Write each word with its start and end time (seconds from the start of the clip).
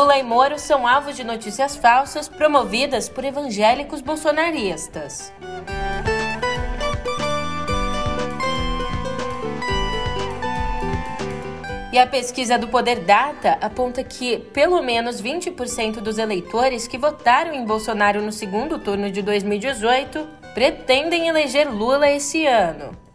Lula 0.00 0.16
e 0.16 0.22
Moro 0.22 0.58
são 0.58 0.86
alvos 0.86 1.14
de 1.14 1.22
notícias 1.22 1.76
falsas 1.76 2.26
promovidas 2.26 3.06
por 3.06 3.22
evangélicos 3.22 4.00
bolsonaristas. 4.00 5.30
E 11.92 11.98
a 11.98 12.06
pesquisa 12.06 12.56
do 12.56 12.66
Poder 12.68 13.00
Data 13.00 13.58
aponta 13.60 14.02
que 14.02 14.38
pelo 14.38 14.80
menos 14.80 15.20
20% 15.20 15.96
dos 15.96 16.16
eleitores 16.16 16.88
que 16.88 16.96
votaram 16.96 17.52
em 17.52 17.66
Bolsonaro 17.66 18.22
no 18.22 18.32
segundo 18.32 18.78
turno 18.78 19.10
de 19.10 19.20
2018 19.20 20.26
pretendem 20.54 21.28
eleger 21.28 21.70
Lula 21.70 22.10
esse 22.10 22.46
ano. 22.46 23.09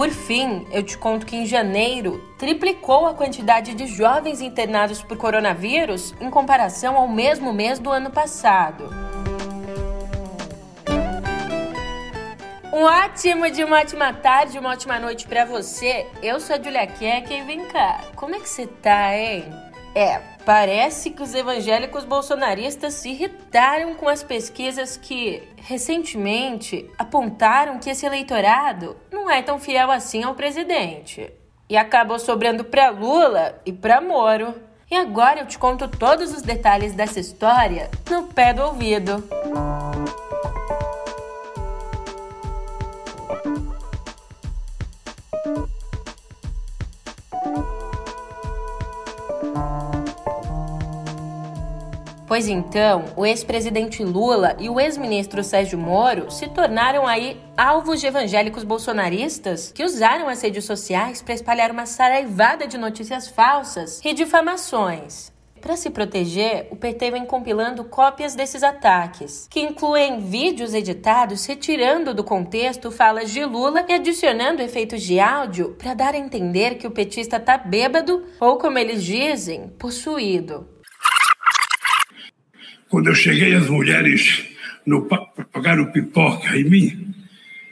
Por 0.00 0.08
fim, 0.08 0.66
eu 0.72 0.82
te 0.82 0.96
conto 0.96 1.26
que 1.26 1.36
em 1.36 1.44
janeiro 1.44 2.24
triplicou 2.38 3.06
a 3.06 3.12
quantidade 3.12 3.74
de 3.74 3.86
jovens 3.86 4.40
internados 4.40 5.02
por 5.02 5.18
coronavírus 5.18 6.14
em 6.18 6.30
comparação 6.30 6.96
ao 6.96 7.06
mesmo 7.06 7.52
mês 7.52 7.78
do 7.78 7.90
ano 7.90 8.10
passado. 8.10 8.88
Um 12.72 12.82
ótimo 12.82 13.50
de 13.50 13.62
uma 13.62 13.80
ótima 13.80 14.10
tarde, 14.14 14.58
uma 14.58 14.70
ótima 14.70 14.98
noite 14.98 15.26
para 15.26 15.44
você. 15.44 16.06
Eu 16.22 16.40
sou 16.40 16.56
a 16.56 16.62
Julia 16.62 16.86
Kek 16.86 17.30
e 17.30 17.42
vem 17.42 17.68
cá, 17.68 18.00
como 18.16 18.34
é 18.34 18.40
que 18.40 18.48
você 18.48 18.66
tá, 18.66 19.14
hein? 19.14 19.69
É, 19.94 20.20
parece 20.44 21.10
que 21.10 21.22
os 21.22 21.34
evangélicos 21.34 22.04
bolsonaristas 22.04 22.94
se 22.94 23.10
irritaram 23.10 23.94
com 23.94 24.08
as 24.08 24.22
pesquisas 24.22 24.96
que, 24.96 25.42
recentemente, 25.56 26.88
apontaram 26.96 27.78
que 27.78 27.90
esse 27.90 28.06
eleitorado 28.06 28.96
não 29.10 29.30
é 29.30 29.42
tão 29.42 29.58
fiel 29.58 29.90
assim 29.90 30.22
ao 30.22 30.34
presidente. 30.34 31.32
E 31.68 31.76
acabou 31.76 32.18
sobrando 32.18 32.64
para 32.64 32.90
Lula 32.90 33.60
e 33.64 33.72
para 33.72 34.00
Moro. 34.00 34.54
E 34.90 34.96
agora 34.96 35.40
eu 35.40 35.46
te 35.46 35.58
conto 35.58 35.86
todos 35.86 36.32
os 36.32 36.42
detalhes 36.42 36.94
dessa 36.94 37.20
história 37.20 37.88
no 38.10 38.24
pé 38.24 38.52
do 38.52 38.62
ouvido. 38.62 39.22
Música 39.46 39.89
Pois 52.30 52.46
então, 52.46 53.06
o 53.16 53.26
ex-presidente 53.26 54.04
Lula 54.04 54.56
e 54.60 54.70
o 54.70 54.78
ex-ministro 54.78 55.42
Sérgio 55.42 55.76
Moro 55.76 56.30
se 56.30 56.46
tornaram 56.46 57.04
aí 57.04 57.36
alvos 57.56 57.98
de 57.98 58.06
evangélicos 58.06 58.62
bolsonaristas 58.62 59.72
que 59.72 59.82
usaram 59.82 60.28
as 60.28 60.40
redes 60.40 60.64
sociais 60.64 61.20
para 61.20 61.34
espalhar 61.34 61.72
uma 61.72 61.86
saraivada 61.86 62.68
de 62.68 62.78
notícias 62.78 63.26
falsas 63.26 64.00
e 64.04 64.14
difamações. 64.14 65.32
Para 65.60 65.76
se 65.76 65.90
proteger, 65.90 66.68
o 66.70 66.76
PT 66.76 67.10
vem 67.10 67.26
compilando 67.26 67.82
cópias 67.82 68.36
desses 68.36 68.62
ataques, 68.62 69.48
que 69.50 69.58
incluem 69.58 70.20
vídeos 70.20 70.72
editados 70.72 71.44
retirando 71.46 72.14
do 72.14 72.22
contexto 72.22 72.92
falas 72.92 73.32
de 73.32 73.44
Lula 73.44 73.84
e 73.88 73.92
adicionando 73.92 74.62
efeitos 74.62 75.02
de 75.02 75.18
áudio 75.18 75.74
para 75.76 75.94
dar 75.94 76.14
a 76.14 76.18
entender 76.18 76.76
que 76.76 76.86
o 76.86 76.92
petista 76.92 77.38
está 77.38 77.58
bêbado 77.58 78.24
ou, 78.38 78.56
como 78.56 78.78
eles 78.78 79.02
dizem, 79.02 79.66
possuído. 79.76 80.78
Quando 82.90 83.06
eu 83.06 83.14
cheguei, 83.14 83.54
as 83.54 83.68
mulheres 83.68 84.44
no, 84.84 85.06
pagaram 85.52 85.92
pipoca 85.92 86.56
em 86.56 86.64
mim 86.64 87.14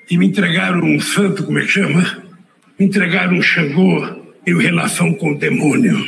e 0.09 0.17
me 0.17 0.29
entregaram 0.29 0.81
um 0.85 1.01
santo, 1.01 1.45
como 1.45 1.59
é 1.59 1.63
que 1.63 1.73
chama? 1.73 2.23
Me 2.79 2.87
entregaram 2.87 3.37
um 3.37 3.43
Xangô 3.43 4.23
em 4.47 4.57
relação 4.57 5.13
com 5.13 5.33
o 5.33 5.39
demônio. 5.39 5.99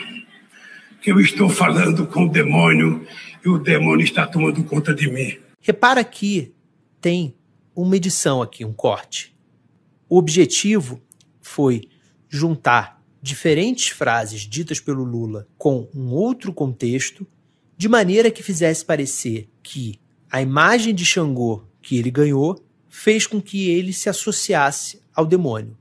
Que 1.03 1.11
eu 1.11 1.19
estou 1.19 1.49
falando 1.49 2.07
com 2.07 2.27
o 2.27 2.29
demônio 2.31 3.05
e 3.45 3.49
o 3.49 3.59
demônio 3.59 4.05
está 4.05 4.29
tomando 4.29 4.63
conta 4.63 4.95
de 4.95 5.11
mim. 5.11 5.37
Repara 5.61 6.05
que 6.05 6.53
tem 7.01 7.35
uma 7.75 7.97
edição 7.97 8.41
aqui, 8.41 8.65
um 8.65 8.73
corte. 8.73 9.35
O 10.09 10.19
objetivo 10.19 11.03
foi 11.41 11.83
juntar 12.29 13.03
diferentes 13.21 13.89
frases 13.89 14.43
ditas 14.43 14.79
pelo 14.79 15.03
Lula 15.03 15.49
com 15.59 15.89
um 15.93 16.11
outro 16.13 16.53
contexto 16.53 17.27
de 17.81 17.89
maneira 17.89 18.31
que 18.31 18.43
fizesse 18.43 18.85
parecer 18.85 19.49
que 19.63 19.99
a 20.31 20.43
imagem 20.43 20.95
de 20.95 21.03
Xangô 21.07 21.65
que 21.81 21.97
ele 21.97 22.11
ganhou 22.11 22.63
fez 22.91 23.27
com 23.27 23.41
que 23.41 23.71
ele 23.71 23.95
se 23.95 24.07
associasse 24.07 25.01
ao 25.17 25.25
demônio. 25.25 25.75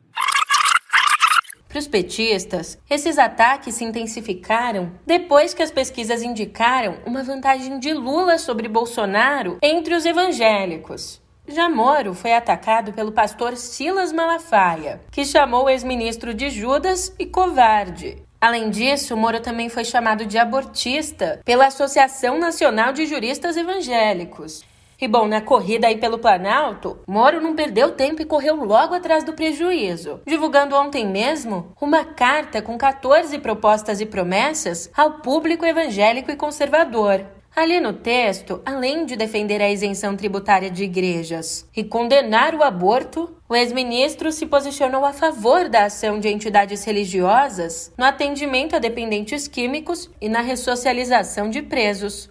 Para 1.68 1.78
os 1.78 1.90
petistas, 1.90 2.80
esses 2.90 3.18
ataques 3.18 3.76
se 3.76 3.84
intensificaram 3.84 4.94
depois 5.06 5.54
que 5.54 5.62
as 5.62 5.72
pesquisas 5.72 6.24
indicaram 6.24 7.00
uma 7.06 7.22
vantagem 7.22 7.78
de 7.80 7.92
Lula 7.92 8.38
sobre 8.38 8.70
Bolsonaro 8.70 9.58
entre 9.62 9.94
os 9.94 10.06
evangélicos. 10.06 11.22
Já 11.50 11.68
Moro 11.68 12.14
foi 12.14 12.32
atacado 12.32 12.94
pelo 12.94 13.12
pastor 13.12 13.58
Silas 13.58 14.14
Malafaia, 14.14 15.02
que 15.12 15.26
chamou 15.26 15.66
o 15.66 15.70
ex-ministro 15.70 16.34
de 16.34 16.50
Judas 16.50 17.14
e 17.20 17.26
covarde, 17.26 18.24
Além 18.42 18.70
disso, 18.70 19.18
Moro 19.18 19.42
também 19.42 19.68
foi 19.68 19.84
chamado 19.84 20.26
de 20.26 20.38
abortista 20.38 21.42
pela 21.44 21.68
Associação 21.68 22.40
Nacional 22.40 22.94
de 22.94 23.06
Juristas 23.06 23.58
Evangélicos. 23.58 24.64
E 25.02 25.08
bom, 25.08 25.28
na 25.28 25.42
corrida 25.42 25.88
aí 25.88 25.98
pelo 25.98 26.18
Planalto, 26.18 27.00
Moro 27.06 27.42
não 27.42 27.56
perdeu 27.56 27.92
tempo 27.92 28.22
e 28.22 28.26
correu 28.26 28.56
logo 28.56 28.94
atrás 28.94 29.24
do 29.26 29.34
prejuízo, 29.34 30.22
divulgando 30.26 30.76
ontem 30.76 31.06
mesmo 31.06 31.74
uma 31.82 32.04
carta 32.06 32.62
com 32.62 32.78
14 32.78 33.38
propostas 33.40 34.00
e 34.00 34.06
promessas 34.06 34.90
ao 34.96 35.20
público 35.20 35.66
evangélico 35.66 36.32
e 36.32 36.36
conservador. 36.36 37.26
Ali 37.56 37.80
no 37.80 37.94
texto, 37.94 38.62
além 38.66 39.06
de 39.06 39.16
defender 39.16 39.62
a 39.62 39.70
isenção 39.70 40.16
tributária 40.16 40.70
de 40.70 40.84
igrejas 40.84 41.68
e 41.76 41.84
condenar 41.84 42.56
o 42.56 42.64
aborto, 42.64 43.36
o 43.50 43.56
ex-ministro 43.56 44.32
se 44.32 44.46
posicionou 44.46 45.04
a 45.04 45.12
favor 45.12 45.68
da 45.68 45.86
ação 45.86 46.20
de 46.20 46.30
entidades 46.30 46.84
religiosas 46.84 47.92
no 47.98 48.06
atendimento 48.06 48.76
a 48.76 48.80
dependentes 48.80 49.48
químicos 49.48 50.10
e 50.22 50.30
na 50.30 50.42
ressocialização 50.42 51.50
de 51.50 51.62
presos. 51.62 52.30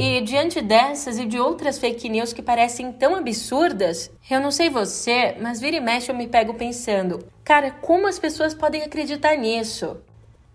E 0.00 0.20
diante 0.20 0.60
dessas 0.60 1.18
e 1.18 1.24
de 1.24 1.40
outras 1.40 1.78
fake 1.78 2.08
news 2.08 2.32
que 2.32 2.42
parecem 2.42 2.92
tão 2.92 3.16
absurdas, 3.16 4.10
eu 4.30 4.40
não 4.40 4.50
sei 4.50 4.68
você, 4.68 5.36
mas 5.40 5.60
vira 5.60 5.76
e 5.76 5.80
mexe 5.80 6.10
eu 6.10 6.14
me 6.14 6.28
pego 6.28 6.54
pensando: 6.54 7.24
cara, 7.42 7.70
como 7.70 8.06
as 8.06 8.18
pessoas 8.18 8.54
podem 8.54 8.82
acreditar 8.82 9.36
nisso? 9.36 9.96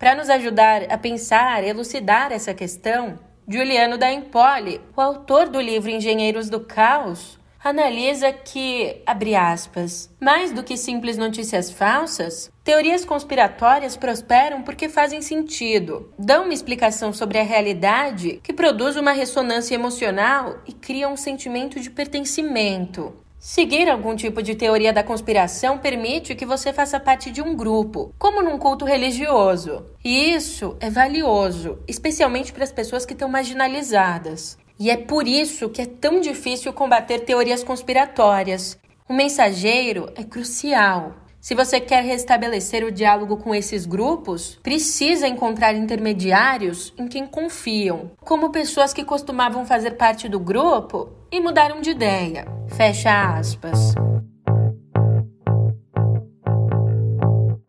Para 0.04 0.16
nos 0.16 0.30
ajudar 0.30 0.92
a 0.92 0.98
pensar 0.98 1.64
e 1.64 1.70
elucidar 1.70 2.34
essa 2.34 2.54
questão, 2.54 3.18
Juliano 3.48 3.98
da 3.98 4.12
Empoli, 4.12 4.82
o 4.98 5.00
autor 5.00 5.48
do 5.48 5.62
livro 5.62 5.90
Engenheiros 5.90 6.50
do 6.50 6.60
Caos, 6.60 7.40
analisa 7.64 8.34
que, 8.34 9.02
abre 9.06 9.34
aspas, 9.34 10.14
mais 10.20 10.52
do 10.52 10.62
que 10.62 10.76
simples 10.76 11.18
notícias 11.18 11.72
falsas, 11.72 12.52
teorias 12.66 13.06
conspiratórias 13.06 13.96
prosperam 13.96 14.62
porque 14.62 14.90
fazem 14.90 15.22
sentido, 15.22 16.14
dão 16.20 16.44
uma 16.44 16.54
explicação 16.54 17.14
sobre 17.14 17.40
a 17.40 17.44
realidade 17.44 18.42
que 18.44 18.52
produz 18.52 18.98
uma 18.98 19.14
ressonância 19.14 19.74
emocional 19.74 20.58
e 20.68 20.74
cria 20.74 21.08
um 21.08 21.16
sentimento 21.16 21.80
de 21.80 21.90
pertencimento. 21.90 23.23
Seguir 23.46 23.90
algum 23.90 24.16
tipo 24.16 24.42
de 24.42 24.56
teoria 24.56 24.94
da 24.94 25.04
conspiração 25.04 25.78
permite 25.78 26.34
que 26.34 26.46
você 26.46 26.72
faça 26.72 26.98
parte 26.98 27.30
de 27.30 27.42
um 27.42 27.54
grupo, 27.54 28.16
como 28.18 28.42
num 28.42 28.58
culto 28.58 28.86
religioso. 28.86 29.86
E 30.02 30.34
isso 30.34 30.78
é 30.80 30.90
valioso, 30.90 31.78
especialmente 31.86 32.54
para 32.54 32.64
as 32.64 32.72
pessoas 32.72 33.06
que 33.06 33.12
estão 33.12 33.28
marginalizadas. 33.28 34.58
E 34.80 34.90
é 34.90 34.96
por 34.96 35.28
isso 35.28 35.68
que 35.68 35.82
é 35.82 35.86
tão 35.86 36.22
difícil 36.22 36.72
combater 36.72 37.26
teorias 37.26 37.66
conspiratórias. 37.66 38.80
O 39.10 39.14
mensageiro 39.14 40.10
é 40.16 40.24
crucial. 40.24 41.14
Se 41.44 41.54
você 41.54 41.78
quer 41.78 42.06
restabelecer 42.06 42.86
o 42.86 42.92
diálogo 42.92 43.36
com 43.36 43.54
esses 43.54 43.86
grupos, 43.86 44.58
precisa 44.64 45.28
encontrar 45.28 45.76
intermediários 45.76 46.94
em 46.98 47.06
quem 47.06 47.28
confiam, 47.28 48.12
como 48.22 48.50
pessoas 48.50 48.94
que 48.94 49.04
costumavam 49.04 49.66
fazer 49.66 49.92
parte 49.98 50.30
do 50.30 50.40
grupo 50.40 51.10
e 51.30 51.42
mudaram 51.42 51.82
de 51.82 51.90
ideia. 51.90 52.46
Fecha 52.78 53.36
aspas. 53.36 53.94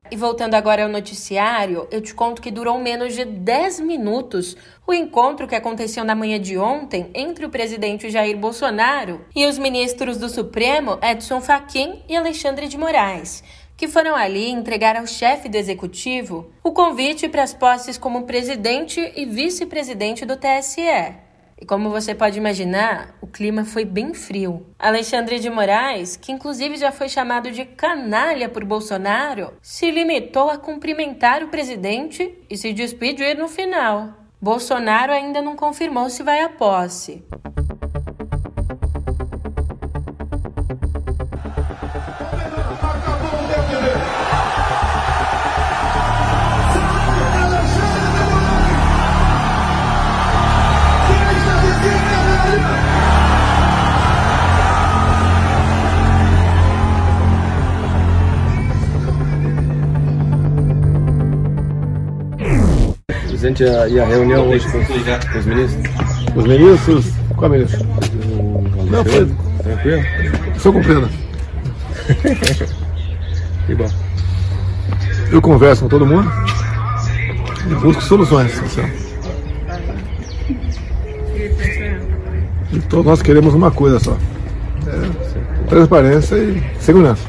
E 0.08 0.16
voltando 0.16 0.54
agora 0.54 0.84
ao 0.84 0.88
noticiário, 0.88 1.88
eu 1.90 2.00
te 2.00 2.14
conto 2.14 2.40
que 2.40 2.52
durou 2.52 2.78
menos 2.78 3.16
de 3.16 3.24
10 3.24 3.80
minutos 3.80 4.56
o 4.86 4.94
encontro 4.94 5.48
que 5.48 5.56
aconteceu 5.56 6.04
na 6.04 6.14
manhã 6.14 6.38
de 6.38 6.56
ontem 6.56 7.10
entre 7.12 7.44
o 7.44 7.50
presidente 7.50 8.08
Jair 8.08 8.36
Bolsonaro 8.36 9.24
e 9.34 9.44
os 9.44 9.58
ministros 9.58 10.16
do 10.16 10.28
Supremo 10.28 10.96
Edson 11.02 11.40
Fachin 11.40 12.04
e 12.08 12.16
Alexandre 12.16 12.68
de 12.68 12.78
Moraes 12.78 13.42
que 13.76 13.88
foram 13.88 14.14
ali 14.14 14.50
entregar 14.50 14.96
ao 14.96 15.06
chefe 15.06 15.48
do 15.48 15.56
executivo 15.56 16.50
o 16.62 16.72
convite 16.72 17.28
para 17.28 17.42
as 17.42 17.52
posses 17.52 17.98
como 17.98 18.24
presidente 18.24 19.12
e 19.16 19.26
vice-presidente 19.26 20.24
do 20.24 20.36
TSE. 20.36 21.24
E 21.60 21.64
como 21.64 21.88
você 21.88 22.14
pode 22.14 22.36
imaginar, 22.36 23.16
o 23.20 23.26
clima 23.26 23.64
foi 23.64 23.84
bem 23.84 24.12
frio. 24.12 24.66
Alexandre 24.78 25.38
de 25.38 25.48
Moraes, 25.48 26.16
que 26.16 26.32
inclusive 26.32 26.76
já 26.76 26.90
foi 26.90 27.08
chamado 27.08 27.50
de 27.50 27.64
canalha 27.64 28.48
por 28.48 28.64
Bolsonaro, 28.64 29.52
se 29.62 29.90
limitou 29.90 30.50
a 30.50 30.58
cumprimentar 30.58 31.42
o 31.42 31.48
presidente 31.48 32.36
e 32.50 32.56
se 32.56 32.72
despedir 32.72 33.38
no 33.38 33.48
final. 33.48 34.12
Bolsonaro 34.40 35.12
ainda 35.12 35.40
não 35.40 35.56
confirmou 35.56 36.10
se 36.10 36.22
vai 36.22 36.42
à 36.42 36.48
posse. 36.48 37.24
Presidente, 63.44 63.92
e 63.92 64.00
a 64.00 64.06
reunião 64.06 64.48
hoje 64.48 64.66
com, 64.72 64.82
com 64.82 65.38
os 65.38 65.44
ministros? 65.44 65.84
Os 66.34 66.46
ministros? 66.46 67.12
Qual 67.36 67.50
ministro? 67.50 67.86
Não, 68.90 69.04
foi. 69.04 69.30
Tranquilo? 69.62 70.02
Só 70.56 70.72
compreendo. 70.72 71.10
que 73.66 73.74
bom. 73.74 73.90
Eu 75.30 75.42
converso 75.42 75.82
com 75.82 75.88
todo 75.90 76.06
mundo 76.06 76.32
e 77.70 77.74
busco 77.74 78.00
soluções. 78.00 78.58
Assim. 78.62 78.80
E 82.72 82.78
todos 82.88 83.04
nós 83.04 83.20
queremos 83.20 83.52
uma 83.52 83.70
coisa 83.70 84.00
só: 84.00 84.16
é 84.86 85.68
transparência 85.68 86.36
e 86.36 86.62
segurança. 86.80 87.28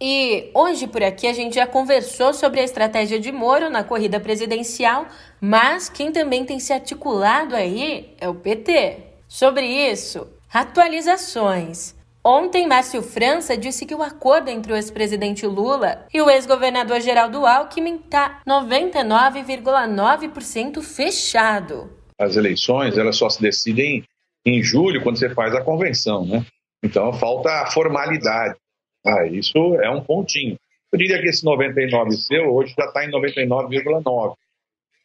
E 0.00 0.50
hoje 0.52 0.86
por 0.86 1.02
aqui 1.02 1.26
a 1.26 1.32
gente 1.32 1.54
já 1.54 1.66
conversou 1.66 2.34
sobre 2.34 2.60
a 2.60 2.64
estratégia 2.64 3.18
de 3.18 3.32
Moro 3.32 3.70
na 3.70 3.82
corrida 3.82 4.20
presidencial, 4.20 5.06
mas 5.40 5.88
quem 5.88 6.12
também 6.12 6.44
tem 6.44 6.60
se 6.60 6.70
articulado 6.72 7.56
aí 7.56 8.14
é 8.20 8.28
o 8.28 8.34
PT. 8.34 8.98
Sobre 9.26 9.66
isso, 9.66 10.28
atualizações. 10.52 11.96
Ontem, 12.22 12.66
Márcio 12.66 13.02
França 13.02 13.56
disse 13.56 13.86
que 13.86 13.94
o 13.94 14.02
acordo 14.02 14.50
entre 14.50 14.70
o 14.72 14.76
ex-presidente 14.76 15.46
Lula 15.46 16.04
e 16.12 16.20
o 16.20 16.28
ex-governador 16.28 17.00
Geraldo 17.00 17.46
Alckmin 17.46 18.02
está 18.04 18.42
99,9% 18.46 20.82
fechado. 20.82 21.90
As 22.18 22.34
eleições 22.34 22.98
elas 22.98 23.16
só 23.16 23.30
se 23.30 23.40
decidem 23.40 24.02
em 24.44 24.60
julho, 24.62 25.02
quando 25.02 25.18
você 25.18 25.30
faz 25.30 25.54
a 25.54 25.62
convenção, 25.62 26.26
né? 26.26 26.44
Então 26.82 27.12
falta 27.12 27.62
a 27.62 27.70
formalidade. 27.70 28.56
Ah, 29.06 29.24
isso 29.26 29.56
é 29.80 29.88
um 29.88 30.02
pontinho. 30.02 30.58
Eu 30.92 30.98
diria 30.98 31.20
que 31.20 31.28
esse 31.28 31.44
99 31.44 32.12
seu 32.16 32.52
hoje 32.52 32.74
já 32.76 32.86
está 32.86 33.04
em 33.04 33.10
99,9. 33.10 34.34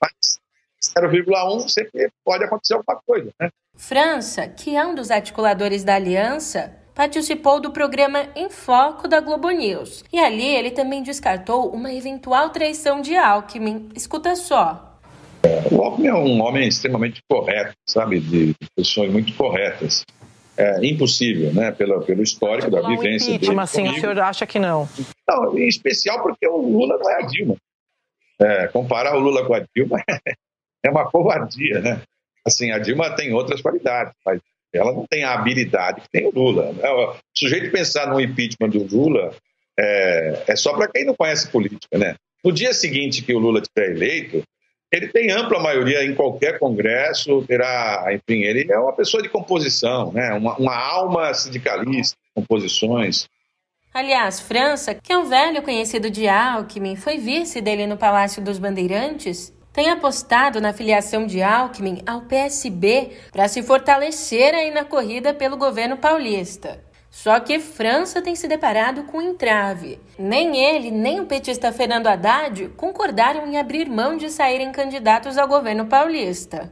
Mas 0.01 0.39
0,1 0.83 1.69
sempre 1.69 2.09
pode 2.23 2.43
acontecer 2.43 2.73
alguma 2.73 2.99
coisa, 3.05 3.31
né? 3.39 3.49
França, 3.75 4.47
que 4.47 4.75
é 4.75 4.85
um 4.85 4.95
dos 4.95 5.11
articuladores 5.11 5.83
da 5.83 5.95
aliança, 5.95 6.75
participou 6.95 7.59
do 7.59 7.71
programa 7.71 8.29
Em 8.35 8.49
Foco 8.49 9.07
da 9.07 9.19
Globo 9.19 9.49
News. 9.49 10.03
E 10.11 10.19
ali 10.19 10.47
ele 10.47 10.71
também 10.71 11.03
descartou 11.03 11.71
uma 11.71 11.93
eventual 11.93 12.49
traição 12.49 13.01
de 13.01 13.15
Alckmin. 13.15 13.89
Escuta 13.95 14.35
só. 14.35 14.99
O 15.71 15.81
Alckmin 15.81 16.07
é 16.07 16.13
um 16.13 16.41
homem 16.41 16.67
extremamente 16.67 17.21
correto, 17.29 17.73
sabe? 17.87 18.19
De 18.19 18.55
posições 18.75 19.11
muito 19.11 19.33
corretas 19.35 20.05
é, 20.61 20.85
impossível, 20.85 21.51
né? 21.53 21.71
Pelo, 21.71 22.01
pelo 22.01 22.21
histórico 22.21 22.69
da 22.69 22.81
vivência 22.81 23.37
dele. 23.37 23.59
assim, 23.59 23.81
comigo. 23.81 23.97
o 23.97 23.99
senhor 23.99 24.19
acha 24.19 24.45
que 24.45 24.59
não? 24.59 24.87
Não, 25.27 25.57
em 25.57 25.67
especial 25.67 26.21
porque 26.21 26.47
o 26.47 26.57
Lula 26.57 26.97
não 26.99 27.09
é 27.09 27.15
a 27.15 27.25
Dilma. 27.25 27.55
É, 28.39 28.67
comparar 28.67 29.15
o 29.15 29.19
Lula 29.19 29.45
com 29.45 29.55
a 29.55 29.65
Dilma 29.75 30.03
é 30.85 30.89
uma 30.89 31.09
covardia, 31.09 31.79
né? 31.79 32.01
Assim, 32.45 32.71
a 32.71 32.77
Dilma 32.77 33.15
tem 33.15 33.33
outras 33.33 33.61
qualidades, 33.61 34.13
mas 34.25 34.39
ela 34.73 34.91
não 34.93 35.05
tem 35.07 35.23
a 35.23 35.33
habilidade 35.33 36.01
que 36.01 36.09
tem 36.09 36.27
o 36.27 36.31
Lula. 36.31 36.73
É, 36.81 36.91
o 36.91 37.15
sujeito 37.35 37.71
pensar 37.71 38.07
no 38.07 38.21
impeachment 38.21 38.69
do 38.69 38.83
Lula 38.83 39.33
é, 39.79 40.43
é 40.47 40.55
só 40.55 40.73
para 40.73 40.87
quem 40.87 41.05
não 41.05 41.15
conhece 41.15 41.49
política, 41.49 41.97
né? 41.97 42.15
No 42.43 42.51
dia 42.51 42.73
seguinte 42.73 43.23
que 43.23 43.33
o 43.33 43.39
Lula 43.39 43.59
estiver 43.59 43.91
eleito, 43.91 44.43
ele 44.91 45.07
tem 45.07 45.31
ampla 45.31 45.59
maioria 45.59 46.03
em 46.03 46.13
qualquer 46.13 46.59
congresso, 46.59 47.43
terá, 47.47 48.07
enfim, 48.11 48.41
ele 48.43 48.69
é 48.69 48.77
uma 48.77 48.93
pessoa 48.93 49.23
de 49.23 49.29
composição, 49.29 50.11
né? 50.11 50.33
uma, 50.33 50.55
uma 50.57 50.75
alma 50.75 51.33
sindicalista, 51.33 52.17
composições. 52.35 53.25
Aliás, 53.93 54.39
França, 54.39 54.93
que 54.93 55.13
é 55.13 55.17
um 55.17 55.25
velho 55.25 55.61
conhecido 55.61 56.09
de 56.09 56.27
Alckmin, 56.27 56.95
foi 56.95 57.17
vice 57.17 57.61
dele 57.61 57.87
no 57.87 57.97
Palácio 57.97 58.41
dos 58.41 58.59
Bandeirantes, 58.59 59.53
tem 59.73 59.89
apostado 59.89 60.59
na 60.59 60.73
filiação 60.73 61.25
de 61.25 61.41
Alckmin 61.41 62.01
ao 62.05 62.21
PSB 62.21 63.11
para 63.31 63.47
se 63.47 63.63
fortalecer 63.63 64.53
aí 64.53 64.71
na 64.71 64.83
corrida 64.83 65.33
pelo 65.33 65.55
governo 65.55 65.97
paulista. 65.97 66.83
Só 67.11 67.37
que 67.41 67.59
França 67.59 68.21
tem 68.21 68.35
se 68.35 68.47
deparado 68.47 69.03
com 69.03 69.17
um 69.17 69.21
entrave. 69.21 69.99
Nem 70.17 70.55
ele, 70.55 70.89
nem 70.89 71.19
o 71.19 71.25
petista 71.25 71.69
Fernando 71.73 72.07
Haddad 72.07 72.69
concordaram 72.77 73.45
em 73.45 73.57
abrir 73.57 73.89
mão 73.89 74.15
de 74.15 74.29
saírem 74.29 74.71
candidatos 74.71 75.37
ao 75.37 75.45
governo 75.45 75.85
paulista. 75.85 76.71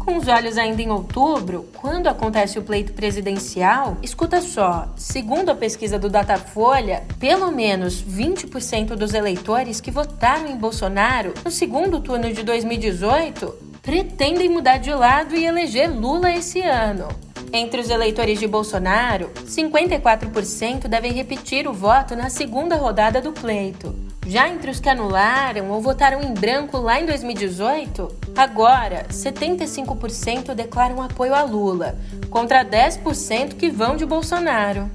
Com 0.00 0.16
os 0.16 0.26
olhos 0.26 0.58
ainda 0.58 0.82
em 0.82 0.90
outubro, 0.90 1.68
quando 1.76 2.08
acontece 2.08 2.58
o 2.58 2.62
pleito 2.62 2.92
presidencial, 2.92 3.96
escuta 4.02 4.40
só: 4.40 4.92
segundo 4.96 5.50
a 5.50 5.54
pesquisa 5.54 6.00
do 6.00 6.10
Datafolha, 6.10 7.04
pelo 7.20 7.52
menos 7.52 8.02
20% 8.02 8.96
dos 8.96 9.14
eleitores 9.14 9.80
que 9.80 9.92
votaram 9.92 10.48
em 10.48 10.56
Bolsonaro 10.56 11.32
no 11.44 11.50
segundo 11.50 12.00
turno 12.00 12.32
de 12.32 12.42
2018 12.42 13.71
pretendem 13.82 14.48
mudar 14.48 14.78
de 14.78 14.94
lado 14.94 15.34
e 15.34 15.44
eleger 15.44 15.90
Lula 15.90 16.32
esse 16.32 16.60
ano. 16.60 17.08
Entre 17.52 17.80
os 17.80 17.90
eleitores 17.90 18.38
de 18.38 18.46
Bolsonaro, 18.46 19.28
54% 19.44 20.88
devem 20.88 21.12
repetir 21.12 21.68
o 21.68 21.72
voto 21.72 22.16
na 22.16 22.30
segunda 22.30 22.76
rodada 22.76 23.20
do 23.20 23.32
pleito. 23.32 23.94
Já 24.26 24.48
entre 24.48 24.70
os 24.70 24.78
que 24.78 24.88
anularam 24.88 25.70
ou 25.70 25.80
votaram 25.80 26.22
em 26.22 26.32
branco 26.32 26.78
lá 26.78 27.00
em 27.00 27.04
2018, 27.04 28.08
agora 28.36 29.04
75% 29.10 30.54
declaram 30.54 31.02
apoio 31.02 31.34
a 31.34 31.42
Lula, 31.42 31.98
contra 32.30 32.64
10% 32.64 33.56
que 33.56 33.68
vão 33.68 33.96
de 33.96 34.06
Bolsonaro. 34.06 34.88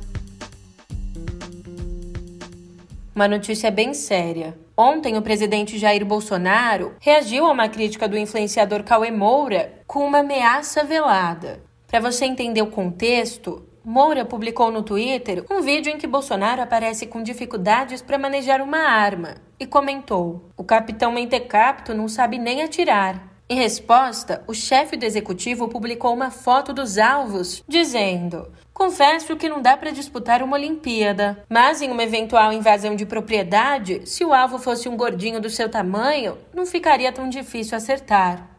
Uma 3.18 3.28
notícia 3.28 3.72
bem 3.72 3.96
séria. 3.96 4.56
Ontem, 4.78 5.18
o 5.18 5.24
presidente 5.24 5.80
Jair 5.80 6.06
Bolsonaro 6.06 6.94
reagiu 7.00 7.48
a 7.48 7.52
uma 7.52 7.68
crítica 7.68 8.08
do 8.08 8.16
influenciador 8.16 8.84
Cauê 8.84 9.10
Moura 9.10 9.74
com 9.88 10.06
uma 10.06 10.20
ameaça 10.20 10.84
velada. 10.84 11.64
Para 11.88 12.00
você 12.00 12.26
entender 12.26 12.62
o 12.62 12.70
contexto, 12.70 13.68
Moura 13.84 14.24
publicou 14.24 14.72
no 14.72 14.84
Twitter 14.84 15.44
um 15.50 15.62
vídeo 15.62 15.92
em 15.92 15.98
que 15.98 16.06
Bolsonaro 16.06 16.62
aparece 16.62 17.08
com 17.08 17.24
dificuldades 17.24 18.04
para 18.04 18.20
manejar 18.20 18.62
uma 18.62 18.88
arma 18.88 19.38
e 19.60 19.66
comentou: 19.66 20.52
O 20.56 20.64
capitão 20.64 21.12
Mentecapto 21.12 21.96
não 21.96 22.08
sabe 22.08 22.38
nem 22.38 22.62
atirar. 22.62 23.37
Em 23.50 23.56
resposta, 23.56 24.44
o 24.46 24.54
chefe 24.54 24.98
do 24.98 25.06
executivo 25.06 25.70
publicou 25.70 26.14
uma 26.14 26.30
foto 26.30 26.74
dos 26.74 26.98
alvos, 26.98 27.64
dizendo: 27.66 28.46
Confesso 28.74 29.38
que 29.38 29.48
não 29.48 29.62
dá 29.62 29.78
para 29.78 29.92
disputar 29.92 30.44
uma 30.44 30.58
Olimpíada, 30.58 31.42
mas 31.48 31.82
em 31.82 31.90
uma 31.90 32.04
eventual 32.04 32.52
invasão 32.52 32.94
de 32.94 33.06
propriedade, 33.06 34.02
se 34.06 34.26
o 34.26 34.34
alvo 34.34 34.60
fosse 34.60 34.90
um 34.90 34.98
gordinho 34.98 35.40
do 35.40 35.50
seu 35.50 35.70
tamanho, 35.70 36.38
não 36.54 36.66
ficaria 36.66 37.10
tão 37.10 37.30
difícil 37.30 37.78
acertar. 37.78 38.50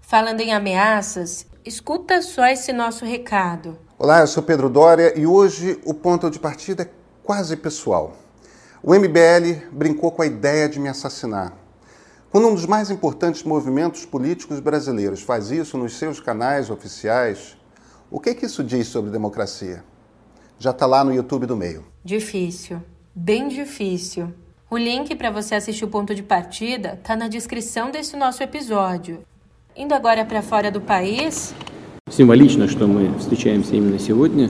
Falando 0.00 0.40
em 0.40 0.54
ameaças, 0.54 1.44
escuta 1.64 2.22
só 2.22 2.46
esse 2.46 2.72
nosso 2.72 3.04
recado. 3.04 3.76
Olá, 3.98 4.20
eu 4.20 4.28
sou 4.28 4.44
Pedro 4.44 4.70
Dória 4.70 5.18
e 5.18 5.26
hoje 5.26 5.80
o 5.84 5.92
ponto 5.92 6.30
de 6.30 6.38
partida 6.38 6.84
é 6.84 6.90
quase 7.24 7.56
pessoal. 7.56 8.16
O 8.80 8.94
MBL 8.94 9.66
brincou 9.72 10.12
com 10.12 10.22
a 10.22 10.26
ideia 10.26 10.68
de 10.68 10.78
me 10.78 10.88
assassinar. 10.88 11.65
Quando 12.29 12.47
um 12.47 12.55
dos 12.55 12.65
mais 12.65 12.89
importantes 12.89 13.43
movimentos 13.43 14.05
políticos 14.05 14.59
brasileiros 14.59 15.21
faz 15.21 15.51
isso 15.51 15.77
nos 15.77 15.97
seus 15.97 16.19
canais 16.19 16.69
oficiais, 16.69 17.57
o 18.09 18.19
que, 18.19 18.33
que 18.33 18.45
isso 18.45 18.63
diz 18.63 18.87
sobre 18.87 19.11
democracia? 19.11 19.83
Já 20.57 20.71
está 20.71 20.85
lá 20.85 21.03
no 21.03 21.13
YouTube 21.13 21.45
do 21.45 21.57
meio. 21.57 21.83
Difícil, 22.03 22.81
bem 23.13 23.47
difícil. 23.47 24.33
O 24.69 24.77
link 24.77 25.13
para 25.15 25.29
você 25.29 25.55
assistir 25.55 25.83
o 25.83 25.89
ponto 25.89 26.15
de 26.15 26.23
partida 26.23 26.93
está 26.93 27.15
na 27.15 27.27
descrição 27.27 27.91
desse 27.91 28.15
nosso 28.15 28.41
episódio. 28.41 29.19
Indo 29.75 29.93
agora 29.93 30.23
para 30.23 30.41
fora 30.41 30.71
do 30.71 30.79
país. 30.79 31.53
Символично, 32.09 32.67
что 32.67 32.87
мы 32.87 33.17
встречаемся 33.17 33.75
именно 33.75 33.99
сегодня 33.99 34.49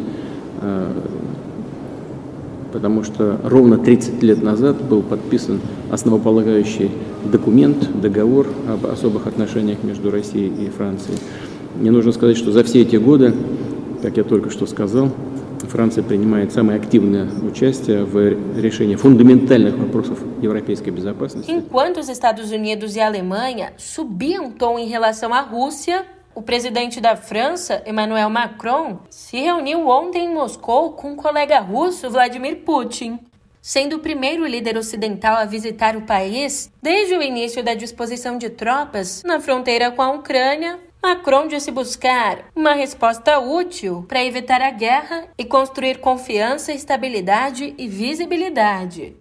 потому 2.76 3.02
что 3.04 3.40
ровно 3.42 3.78
30 3.78 4.22
лет 4.22 4.42
назад 4.42 4.84
был 4.84 5.00
подписан 5.00 5.62
основополагающий 5.90 6.90
документ, 7.24 7.88
договор 8.02 8.46
об 8.68 8.84
особых 8.84 9.26
отношениях 9.26 9.82
между 9.82 10.10
Россией 10.10 10.52
и 10.66 10.68
Францией. 10.68 11.16
Мне 11.80 11.90
нужно 11.90 12.12
сказать, 12.12 12.36
что 12.36 12.52
за 12.52 12.64
все 12.64 12.82
эти 12.82 12.96
годы, 12.96 13.32
как 14.02 14.18
я 14.18 14.24
только 14.24 14.50
что 14.50 14.66
сказал, 14.66 15.08
Франция 15.70 16.04
принимает 16.04 16.52
самое 16.52 16.78
активное 16.78 17.26
участие 17.42 18.04
в 18.04 18.60
решении 18.60 18.94
фундаментальных 18.94 19.78
вопросов 19.78 20.18
европейской 20.42 20.90
безопасности. 20.90 21.50
Enquanto 21.50 22.00
os 22.00 22.10
Estados 22.10 22.50
Unidos 22.52 22.94
e 22.94 23.00
Alemanha 23.00 23.70
subiam 23.78 24.50
tom 24.50 24.78
em 24.78 24.86
relação 24.86 25.32
à 25.32 25.40
Rússia, 25.40 26.04
o 26.36 26.42
presidente 26.42 27.00
da 27.00 27.16
França, 27.16 27.82
Emmanuel 27.86 28.28
Macron, 28.28 28.98
se 29.08 29.40
reuniu 29.40 29.88
ontem 29.88 30.26
em 30.26 30.34
Moscou 30.34 30.92
com 30.92 31.14
o 31.14 31.16
colega 31.16 31.58
russo 31.60 32.10
Vladimir 32.10 32.58
Putin. 32.58 33.18
Sendo 33.62 33.96
o 33.96 34.00
primeiro 34.00 34.46
líder 34.46 34.76
ocidental 34.76 35.34
a 35.34 35.46
visitar 35.46 35.96
o 35.96 36.02
país 36.02 36.70
desde 36.82 37.16
o 37.16 37.22
início 37.22 37.64
da 37.64 37.72
disposição 37.72 38.36
de 38.36 38.50
tropas 38.50 39.22
na 39.24 39.40
fronteira 39.40 39.90
com 39.90 40.02
a 40.02 40.10
Ucrânia, 40.10 40.78
Macron 41.02 41.48
disse 41.48 41.70
buscar 41.70 42.44
uma 42.54 42.74
resposta 42.74 43.38
útil 43.38 44.04
para 44.06 44.22
evitar 44.22 44.60
a 44.60 44.70
guerra 44.70 45.28
e 45.38 45.44
construir 45.44 46.00
confiança, 46.00 46.70
estabilidade 46.70 47.74
e 47.78 47.88
visibilidade. 47.88 49.16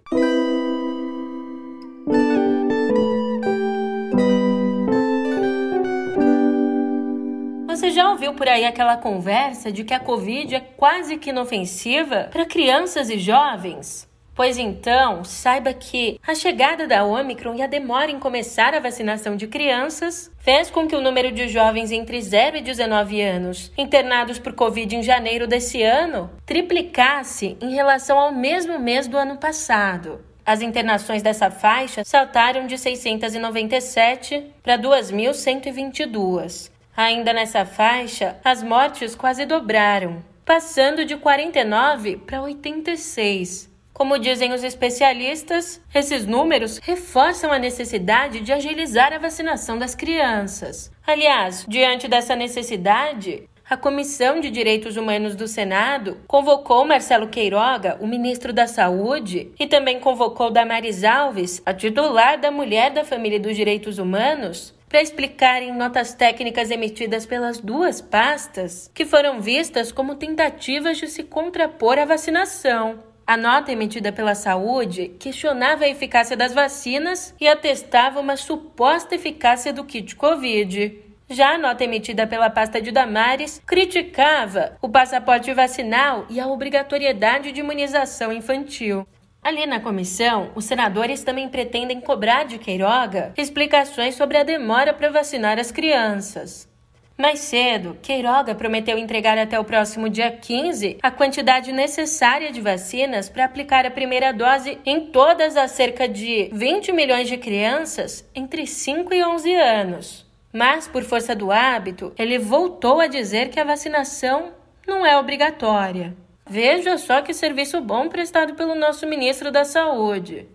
Já 7.96 8.10
ouviu 8.10 8.34
por 8.34 8.46
aí 8.46 8.66
aquela 8.66 8.98
conversa 8.98 9.72
de 9.72 9.82
que 9.82 9.94
a 9.94 9.98
Covid 9.98 10.54
é 10.54 10.60
quase 10.60 11.16
que 11.16 11.30
inofensiva 11.30 12.28
para 12.30 12.44
crianças 12.44 13.08
e 13.08 13.18
jovens? 13.18 14.06
Pois 14.34 14.58
então, 14.58 15.24
saiba 15.24 15.72
que 15.72 16.20
a 16.26 16.34
chegada 16.34 16.86
da 16.86 17.06
Omicron 17.06 17.54
e 17.54 17.62
a 17.62 17.66
demora 17.66 18.10
em 18.10 18.18
começar 18.18 18.74
a 18.74 18.80
vacinação 18.80 19.34
de 19.34 19.46
crianças 19.46 20.30
fez 20.40 20.70
com 20.70 20.86
que 20.86 20.94
o 20.94 21.00
número 21.00 21.32
de 21.32 21.48
jovens 21.48 21.90
entre 21.90 22.20
0 22.20 22.58
e 22.58 22.60
19 22.60 23.22
anos 23.22 23.72
internados 23.78 24.38
por 24.38 24.52
Covid 24.52 24.94
em 24.94 25.02
janeiro 25.02 25.46
desse 25.46 25.82
ano 25.82 26.28
triplicasse 26.44 27.56
em 27.62 27.74
relação 27.74 28.18
ao 28.18 28.30
mesmo 28.30 28.78
mês 28.78 29.08
do 29.08 29.16
ano 29.16 29.38
passado. 29.38 30.20
As 30.44 30.60
internações 30.60 31.22
dessa 31.22 31.50
faixa 31.50 32.04
saltaram 32.04 32.66
de 32.66 32.76
697 32.76 34.52
para 34.62 34.76
2.122. 34.76 36.75
Ainda 36.96 37.34
nessa 37.34 37.66
faixa, 37.66 38.36
as 38.42 38.62
mortes 38.62 39.14
quase 39.14 39.44
dobraram, 39.44 40.24
passando 40.46 41.04
de 41.04 41.14
49 41.16 42.16
para 42.16 42.40
86. 42.40 43.70
Como 43.92 44.18
dizem 44.18 44.52
os 44.54 44.64
especialistas, 44.64 45.80
esses 45.94 46.26
números 46.26 46.78
reforçam 46.82 47.52
a 47.52 47.58
necessidade 47.58 48.40
de 48.40 48.52
agilizar 48.52 49.12
a 49.12 49.18
vacinação 49.18 49.78
das 49.78 49.94
crianças. 49.94 50.90
Aliás, 51.06 51.66
diante 51.68 52.08
dessa 52.08 52.34
necessidade, 52.34 53.48
a 53.68 53.76
Comissão 53.76 54.38
de 54.38 54.48
Direitos 54.48 54.96
Humanos 54.96 55.34
do 55.34 55.48
Senado 55.48 56.18
convocou 56.26 56.84
Marcelo 56.84 57.28
Queiroga, 57.28 57.98
o 58.00 58.06
ministro 58.06 58.52
da 58.52 58.66
Saúde, 58.66 59.50
e 59.58 59.66
também 59.66 59.98
convocou 59.98 60.50
Damares 60.50 61.02
Alves, 61.02 61.60
a 61.66 61.74
titular 61.74 62.38
da 62.38 62.50
Mulher 62.50 62.90
da 62.90 63.04
Família 63.04 63.36
e 63.36 63.40
dos 63.40 63.56
Direitos 63.56 63.98
Humanos, 63.98 64.72
para 64.88 65.02
explicar 65.02 65.62
em 65.62 65.72
notas 65.72 66.14
técnicas 66.14 66.70
emitidas 66.70 67.26
pelas 67.26 67.58
duas 67.58 68.00
pastas 68.00 68.90
que 68.94 69.04
foram 69.04 69.40
vistas 69.40 69.90
como 69.90 70.14
tentativas 70.14 70.98
de 70.98 71.08
se 71.08 71.24
contrapor 71.24 71.98
à 71.98 72.04
vacinação. 72.04 73.02
A 73.26 73.36
nota 73.36 73.72
emitida 73.72 74.12
pela 74.12 74.36
saúde 74.36 75.08
questionava 75.18 75.84
a 75.84 75.88
eficácia 75.88 76.36
das 76.36 76.52
vacinas 76.54 77.34
e 77.40 77.48
atestava 77.48 78.20
uma 78.20 78.36
suposta 78.36 79.16
eficácia 79.16 79.72
do 79.72 79.82
kit 79.84 80.14
Covid. 80.14 81.02
Já 81.28 81.54
a 81.54 81.58
nota 81.58 81.82
emitida 81.82 82.24
pela 82.24 82.48
pasta 82.48 82.80
de 82.80 82.92
Damares 82.92 83.60
criticava 83.66 84.78
o 84.80 84.88
passaporte 84.88 85.52
vacinal 85.52 86.24
e 86.30 86.38
a 86.38 86.46
obrigatoriedade 86.46 87.50
de 87.50 87.58
imunização 87.58 88.32
infantil. 88.32 89.04
Ali 89.46 89.64
na 89.64 89.78
comissão, 89.78 90.50
os 90.56 90.64
senadores 90.64 91.22
também 91.22 91.48
pretendem 91.48 92.00
cobrar 92.00 92.46
de 92.46 92.58
Queiroga 92.58 93.32
explicações 93.36 94.16
sobre 94.16 94.36
a 94.36 94.42
demora 94.42 94.92
para 94.92 95.08
vacinar 95.08 95.56
as 95.56 95.70
crianças. 95.70 96.68
Mais 97.16 97.38
cedo, 97.38 97.96
Queiroga 98.02 98.56
prometeu 98.56 98.98
entregar 98.98 99.38
até 99.38 99.56
o 99.56 99.62
próximo 99.62 100.10
dia 100.10 100.32
15 100.32 100.98
a 101.00 101.12
quantidade 101.12 101.70
necessária 101.70 102.50
de 102.50 102.60
vacinas 102.60 103.28
para 103.28 103.44
aplicar 103.44 103.86
a 103.86 103.90
primeira 103.92 104.32
dose 104.32 104.80
em 104.84 105.12
todas 105.12 105.56
as 105.56 105.70
cerca 105.70 106.08
de 106.08 106.50
20 106.52 106.90
milhões 106.90 107.28
de 107.28 107.36
crianças 107.38 108.28
entre 108.34 108.66
5 108.66 109.14
e 109.14 109.24
11 109.24 109.54
anos. 109.54 110.26
Mas, 110.52 110.88
por 110.88 111.04
força 111.04 111.36
do 111.36 111.52
hábito, 111.52 112.12
ele 112.18 112.36
voltou 112.36 112.98
a 113.00 113.06
dizer 113.06 113.50
que 113.50 113.60
a 113.60 113.64
vacinação 113.64 114.50
não 114.84 115.06
é 115.06 115.16
obrigatória. 115.16 116.16
Veja 116.48 116.96
só 116.96 117.22
que 117.22 117.34
serviço 117.34 117.80
bom 117.80 118.08
prestado 118.08 118.54
pelo 118.54 118.76
nosso 118.76 119.04
ministro 119.04 119.50
da 119.50 119.64
Saúde. 119.64 120.46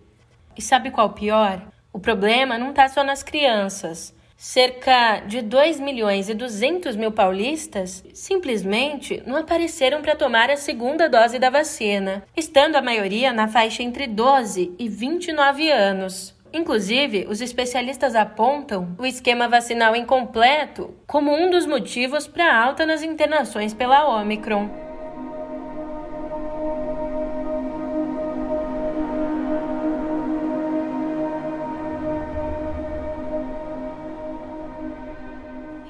E 0.56 0.62
sabe 0.62 0.90
qual 0.90 1.10
pior? 1.10 1.60
O 1.92 1.98
problema 1.98 2.56
não 2.56 2.70
está 2.70 2.88
só 2.88 3.04
nas 3.04 3.22
crianças. 3.22 4.14
Cerca 4.34 5.20
de 5.20 5.42
2 5.42 5.78
milhões 5.78 6.30
e 6.30 6.34
200 6.34 6.96
mil 6.96 7.12
paulistas 7.12 8.02
simplesmente 8.14 9.22
não 9.26 9.36
apareceram 9.36 10.00
para 10.00 10.16
tomar 10.16 10.50
a 10.50 10.56
segunda 10.56 11.08
dose 11.10 11.38
da 11.38 11.50
vacina, 11.50 12.24
estando 12.34 12.76
a 12.76 12.82
maioria 12.82 13.30
na 13.30 13.46
faixa 13.46 13.82
entre 13.82 14.06
12 14.06 14.74
e 14.78 14.88
29 14.88 15.70
anos. 15.70 16.34
Inclusive, 16.52 17.26
os 17.28 17.40
especialistas 17.40 18.14
apontam 18.14 18.96
o 18.98 19.04
esquema 19.04 19.46
vacinal 19.46 19.94
incompleto 19.94 20.94
como 21.06 21.32
um 21.32 21.50
dos 21.50 21.66
motivos 21.66 22.26
para 22.26 22.46
a 22.46 22.64
alta 22.64 22.84
nas 22.86 23.02
internações 23.02 23.74
pela 23.74 24.08
Omicron. 24.20 24.91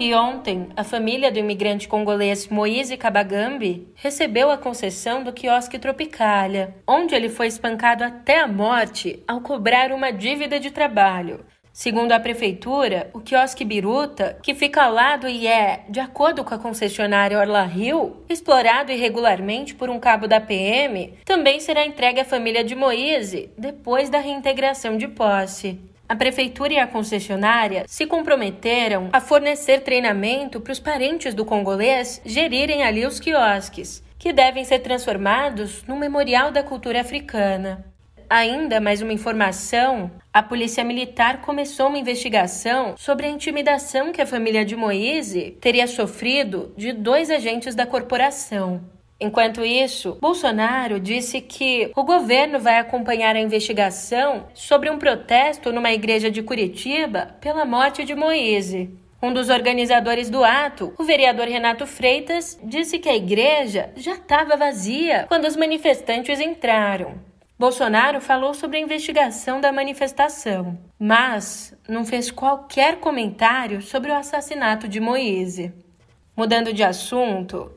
E 0.04 0.12
ontem, 0.14 0.66
a 0.76 0.82
família 0.82 1.30
do 1.30 1.38
imigrante 1.38 1.87
congolês 1.87 2.49
Moise 2.49 2.97
Kabagambi 2.97 3.87
recebeu 3.94 4.50
a 4.50 4.59
concessão 4.59 5.23
do 5.23 5.32
quiosque 5.32 5.78
Tropicália, 5.78 6.75
onde 6.85 7.14
ele 7.14 7.28
foi 7.28 7.47
espancado 7.47 8.02
até 8.02 8.40
a 8.40 8.49
morte 8.49 9.23
ao 9.28 9.40
cobrar 9.40 9.92
uma 9.92 10.11
dívida 10.11 10.59
de 10.59 10.73
trabalho. 10.73 11.44
Segundo 11.73 12.11
a 12.11 12.18
prefeitura, 12.18 13.11
o 13.14 13.21
quiosque 13.21 13.64
Biruta, 13.64 14.37
que 14.42 14.56
fica 14.56 14.82
ao 14.82 14.92
lado 14.92 15.28
e 15.28 15.47
é, 15.47 15.85
de 15.88 16.00
acordo 16.00 16.42
com 16.42 16.52
a 16.52 16.59
concessionária 16.59 17.38
Orla 17.38 17.62
Rio, 17.62 18.25
explorado 18.28 18.90
irregularmente 18.90 19.73
por 19.73 19.88
um 19.88 20.00
cabo 20.00 20.26
da 20.26 20.40
PM, 20.40 21.14
também 21.25 21.61
será 21.61 21.87
entregue 21.87 22.18
à 22.18 22.25
família 22.25 22.64
de 22.64 22.75
Moise 22.75 23.52
depois 23.56 24.11
da 24.11 24.18
reintegração 24.18 24.97
de 24.97 25.06
posse. 25.06 25.78
A 26.12 26.14
prefeitura 26.14 26.75
e 26.75 26.78
a 26.78 26.87
concessionária 26.87 27.85
se 27.88 28.04
comprometeram 28.04 29.09
a 29.14 29.19
fornecer 29.19 29.81
treinamento 29.81 30.61
para 30.61 30.71
os 30.71 30.78
parentes 30.78 31.33
do 31.33 31.42
congolês 31.42 32.21
gerirem 32.23 32.83
ali 32.83 33.07
os 33.07 33.19
quiosques, 33.19 34.04
que 34.19 34.31
devem 34.31 34.62
ser 34.62 34.81
transformados 34.81 35.83
num 35.88 35.97
memorial 35.97 36.52
da 36.52 36.62
cultura 36.62 37.00
africana. 37.00 37.87
Ainda 38.28 38.78
mais 38.78 39.00
uma 39.00 39.14
informação: 39.14 40.11
a 40.31 40.42
Polícia 40.42 40.85
Militar 40.85 41.40
começou 41.40 41.88
uma 41.88 41.97
investigação 41.97 42.95
sobre 42.99 43.25
a 43.25 43.31
intimidação 43.31 44.12
que 44.12 44.21
a 44.21 44.26
família 44.26 44.66
de 44.66 44.76
Moise 44.76 45.57
teria 45.62 45.87
sofrido 45.87 46.75
de 46.76 46.92
dois 46.92 47.31
agentes 47.31 47.75
da 47.75 47.87
corporação. 47.87 48.83
Enquanto 49.22 49.64
isso, 49.64 50.18
Bolsonaro 50.20 50.98
disse 50.98 51.40
que 51.40 51.92
o 51.94 52.02
governo 52.02 52.58
vai 52.58 52.80
acompanhar 52.80 53.36
a 53.36 53.40
investigação 53.40 54.48
sobre 54.52 54.90
um 54.90 54.98
protesto 54.98 55.72
numa 55.72 55.92
igreja 55.92 56.28
de 56.28 56.42
Curitiba 56.42 57.36
pela 57.40 57.64
morte 57.64 58.04
de 58.04 58.16
Moise. 58.16 58.90
Um 59.22 59.32
dos 59.32 59.48
organizadores 59.48 60.28
do 60.28 60.42
ato, 60.42 60.92
o 60.98 61.04
vereador 61.04 61.46
Renato 61.46 61.86
Freitas, 61.86 62.58
disse 62.64 62.98
que 62.98 63.08
a 63.08 63.14
igreja 63.14 63.92
já 63.94 64.14
estava 64.14 64.56
vazia 64.56 65.26
quando 65.28 65.44
os 65.44 65.54
manifestantes 65.54 66.40
entraram. 66.40 67.14
Bolsonaro 67.56 68.20
falou 68.20 68.52
sobre 68.52 68.78
a 68.78 68.80
investigação 68.80 69.60
da 69.60 69.70
manifestação, 69.70 70.76
mas 70.98 71.78
não 71.88 72.04
fez 72.04 72.28
qualquer 72.28 72.96
comentário 72.96 73.80
sobre 73.80 74.10
o 74.10 74.16
assassinato 74.16 74.88
de 74.88 74.98
Moise. 74.98 75.72
Mudando 76.34 76.72
de 76.72 76.82
assunto, 76.82 77.70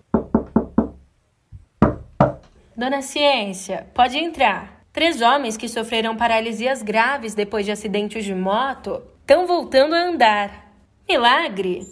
Dona 2.77 3.01
Ciência, 3.01 3.87
pode 3.93 4.17
entrar. 4.17 4.81
Três 4.91 5.21
homens 5.21 5.55
que 5.55 5.69
sofreram 5.69 6.17
paralisias 6.17 6.83
graves 6.83 7.33
depois 7.33 7.65
de 7.65 7.71
acidentes 7.71 8.25
de 8.25 8.35
moto 8.35 9.01
estão 9.21 9.47
voltando 9.47 9.95
a 9.95 10.03
andar. 10.03 10.73
Milagre? 11.07 11.83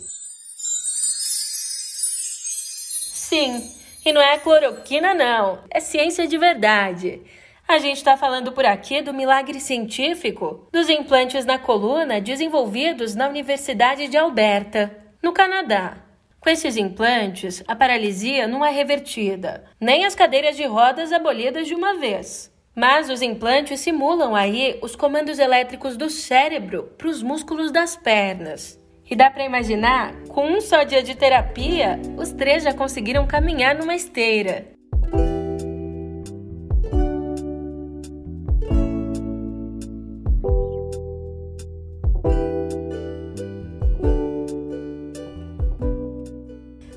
Sim, 3.14 3.72
E 4.06 4.12
não 4.12 4.22
é 4.22 4.38
cloroquina, 4.38 5.14
não. 5.14 5.60
É 5.70 5.80
ciência 5.80 6.28
de 6.28 6.38
verdade. 6.38 7.22
A 7.66 7.78
gente 7.78 7.98
está 7.98 8.18
falando 8.18 8.52
por 8.52 8.66
aqui 8.66 9.02
do 9.02 9.14
milagre 9.14 9.62
científico 9.62 10.68
dos 10.70 10.90
implantes 10.90 11.46
na 11.46 11.58
coluna 11.58 12.20
desenvolvidos 12.20 13.16
na 13.16 13.30
Universidade 13.30 14.10
de 14.10 14.18
Alberta, 14.18 14.92
no 15.22 15.32
Canadá. 15.32 16.03
Com 16.44 16.50
esses 16.50 16.76
implantes, 16.76 17.64
a 17.66 17.74
paralisia 17.74 18.46
não 18.50 18.66
é 18.66 18.70
revertida, 18.70 19.64
nem 19.80 20.04
as 20.04 20.14
cadeiras 20.14 20.58
de 20.58 20.66
rodas 20.66 21.14
abolidas 21.14 21.68
de 21.68 21.74
uma 21.74 21.98
vez. 21.98 22.52
Mas 22.76 23.10
os 23.10 23.22
implantes 23.22 23.80
simulam 23.80 24.36
aí 24.36 24.78
os 24.82 24.94
comandos 24.94 25.40
elétricos 25.40 25.96
do 25.96 26.10
cérebro 26.10 26.92
para 26.98 27.08
os 27.08 27.24
músculos 27.24 27.72
das 27.72 27.96
pernas. 27.96 28.78
E 29.10 29.16
dá 29.16 29.30
para 29.30 29.46
imaginar, 29.46 30.14
com 30.28 30.46
um 30.46 30.60
só 30.60 30.84
dia 30.84 31.02
de 31.02 31.16
terapia, 31.16 31.98
os 32.18 32.34
três 32.34 32.64
já 32.64 32.74
conseguiram 32.74 33.26
caminhar 33.26 33.74
numa 33.76 33.96
esteira. 33.96 34.73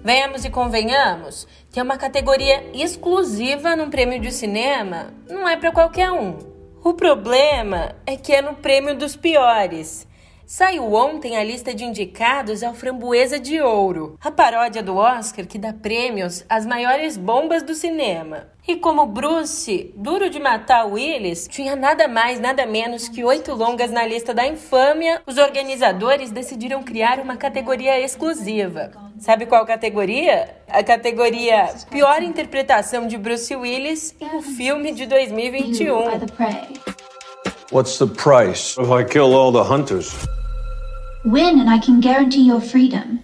Venhamos 0.06 0.44
e 0.44 0.50
convenhamos, 0.50 1.48
ter 1.72 1.82
uma 1.82 1.98
categoria 1.98 2.62
exclusiva 2.72 3.74
num 3.74 3.90
prêmio 3.90 4.20
de 4.20 4.30
cinema 4.30 5.12
não 5.28 5.48
é 5.48 5.56
para 5.56 5.72
qualquer 5.72 6.12
um. 6.12 6.38
O 6.84 6.94
problema 6.94 7.96
é 8.06 8.16
que 8.16 8.32
é 8.32 8.40
no 8.40 8.54
prêmio 8.54 8.96
dos 8.96 9.16
piores. 9.16 10.06
Saiu 10.46 10.94
ontem 10.94 11.36
a 11.36 11.42
lista 11.42 11.74
de 11.74 11.84
indicados 11.84 12.62
ao 12.62 12.72
Framboesa 12.72 13.36
de 13.36 13.60
Ouro, 13.60 14.16
a 14.22 14.30
paródia 14.30 14.80
do 14.80 14.94
Oscar 14.94 15.44
que 15.44 15.58
dá 15.58 15.72
prêmios 15.72 16.44
às 16.48 16.64
maiores 16.64 17.16
bombas 17.16 17.64
do 17.64 17.74
cinema. 17.74 18.46
E 18.66 18.76
como 18.76 19.06
Bruce, 19.06 19.92
duro 19.96 20.30
de 20.30 20.38
matar 20.38 20.86
Willis, 20.86 21.48
tinha 21.48 21.74
nada 21.74 22.06
mais, 22.06 22.38
nada 22.38 22.64
menos 22.64 23.08
que 23.08 23.24
oito 23.24 23.54
longas 23.54 23.90
na 23.90 24.06
lista 24.06 24.32
da 24.32 24.46
infâmia, 24.46 25.20
os 25.26 25.36
organizadores 25.36 26.30
decidiram 26.30 26.80
criar 26.84 27.18
uma 27.18 27.36
categoria 27.36 27.98
exclusiva. 27.98 28.92
Sabe 29.18 29.46
qual 29.46 29.66
categoria? 29.66 30.56
A 30.68 30.84
categoria 30.84 31.74
Pior 31.90 32.22
Interpretação 32.22 33.08
de 33.08 33.18
Bruce 33.18 33.54
Willis 33.56 34.14
em 34.20 34.36
um 34.36 34.42
filme 34.42 34.92
de 34.92 35.06
2021. 35.06 37.05
What's 37.70 37.98
the 37.98 38.06
price 38.06 38.78
if 38.78 38.90
I 38.90 39.02
kill 39.02 39.34
all 39.34 39.50
the 39.50 39.64
hunters? 39.64 40.24
Win 41.24 41.58
and 41.58 41.68
I 41.68 41.78
can 41.78 41.98
guarantee 41.98 42.42
your 42.42 42.60
freedom. 42.60 43.18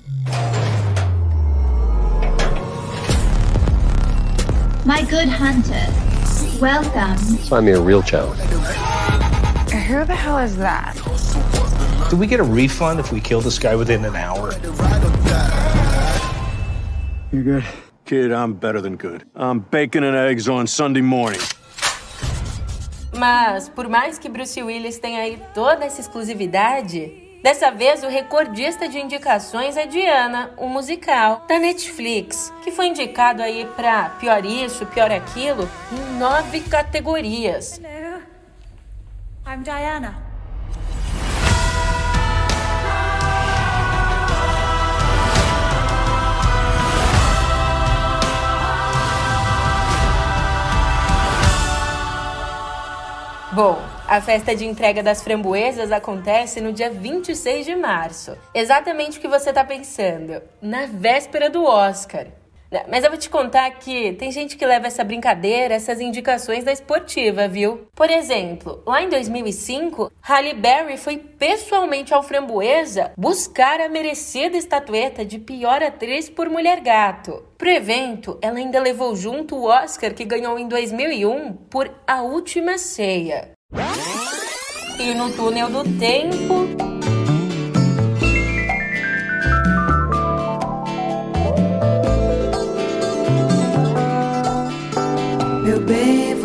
My 4.84 5.06
good 5.08 5.28
hunter, 5.28 5.86
welcome. 6.60 7.16
Find 7.46 7.66
me 7.66 7.72
a 7.72 7.80
real 7.80 8.02
challenge. 8.02 8.40
Who 9.70 10.04
the 10.04 10.16
hell 10.16 10.38
is 10.38 10.56
that? 10.56 10.96
Do 12.10 12.16
we 12.16 12.26
get 12.26 12.40
a 12.40 12.44
refund 12.44 12.98
if 12.98 13.12
we 13.12 13.20
kill 13.20 13.40
this 13.40 13.60
guy 13.60 13.76
within 13.76 14.04
an 14.04 14.16
hour? 14.16 14.52
You're 17.30 17.44
good? 17.44 17.64
Kid, 18.06 18.32
I'm 18.32 18.54
better 18.54 18.80
than 18.80 18.96
good. 18.96 19.24
I'm 19.36 19.60
bacon 19.60 20.02
and 20.02 20.16
eggs 20.16 20.48
on 20.48 20.66
Sunday 20.66 21.00
morning. 21.00 21.40
Mas, 23.16 23.68
por 23.68 23.88
mais 23.88 24.18
que 24.18 24.28
Bruce 24.28 24.62
Willis 24.62 24.98
tenha 24.98 25.22
aí 25.22 25.40
toda 25.54 25.84
essa 25.84 26.00
exclusividade, 26.00 27.22
Dessa 27.42 27.72
vez, 27.72 28.04
o 28.04 28.08
recordista 28.08 28.88
de 28.88 29.00
indicações 29.00 29.76
é 29.76 29.84
Diana, 29.84 30.54
o 30.56 30.66
um 30.66 30.68
musical 30.68 31.44
da 31.48 31.58
Netflix, 31.58 32.52
que 32.62 32.70
foi 32.70 32.86
indicado 32.86 33.42
aí 33.42 33.66
para 33.74 34.10
pior 34.10 34.46
isso, 34.46 34.86
pior 34.86 35.10
aquilo, 35.10 35.68
em 35.90 36.18
nove 36.20 36.60
categorias. 36.60 37.80
Hello. 37.82 38.22
I'm 39.44 39.64
Diana. 39.64 40.21
Bom, 53.54 53.78
a 54.08 54.18
festa 54.18 54.56
de 54.56 54.64
entrega 54.64 55.02
das 55.02 55.22
framboesas 55.22 55.92
acontece 55.92 56.58
no 56.58 56.72
dia 56.72 56.88
26 56.88 57.66
de 57.66 57.76
março. 57.76 58.34
Exatamente 58.54 59.18
o 59.18 59.20
que 59.20 59.28
você 59.28 59.50
está 59.50 59.62
pensando, 59.62 60.40
na 60.62 60.86
véspera 60.86 61.50
do 61.50 61.62
Oscar. 61.62 62.28
Mas 62.88 63.04
eu 63.04 63.10
vou 63.10 63.18
te 63.18 63.28
contar 63.28 63.70
que 63.72 64.12
tem 64.14 64.30
gente 64.30 64.56
que 64.56 64.66
leva 64.66 64.86
essa 64.86 65.04
brincadeira, 65.04 65.74
essas 65.74 66.00
indicações 66.00 66.64
da 66.64 66.72
esportiva, 66.72 67.48
viu? 67.48 67.86
Por 67.94 68.10
exemplo, 68.10 68.82
lá 68.86 69.02
em 69.02 69.08
2005, 69.08 70.10
Halle 70.20 70.54
Berry 70.54 70.96
foi 70.96 71.16
pessoalmente 71.18 72.14
ao 72.14 72.22
Framboesa 72.22 73.12
buscar 73.16 73.80
a 73.80 73.88
merecida 73.88 74.56
estatueta 74.56 75.24
de 75.24 75.38
pior 75.38 75.82
atriz 75.82 76.28
por 76.28 76.48
Mulher 76.48 76.80
Gato. 76.80 77.42
Pro 77.58 77.68
evento, 77.68 78.38
ela 78.42 78.58
ainda 78.58 78.80
levou 78.80 79.14
junto 79.14 79.56
o 79.56 79.66
Oscar 79.66 80.14
que 80.14 80.24
ganhou 80.24 80.58
em 80.58 80.66
2001 80.66 81.52
por 81.70 81.90
A 82.06 82.22
Última 82.22 82.78
Ceia. 82.78 83.52
E 84.98 85.14
no 85.14 85.32
túnel 85.32 85.68
do 85.68 85.82
tempo, 85.98 87.01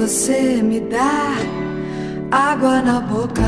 você 0.08 0.64
me 0.64 0.80
dá 0.80 1.36
água 2.32 2.82
na 2.82 3.02
boca. 3.02 3.42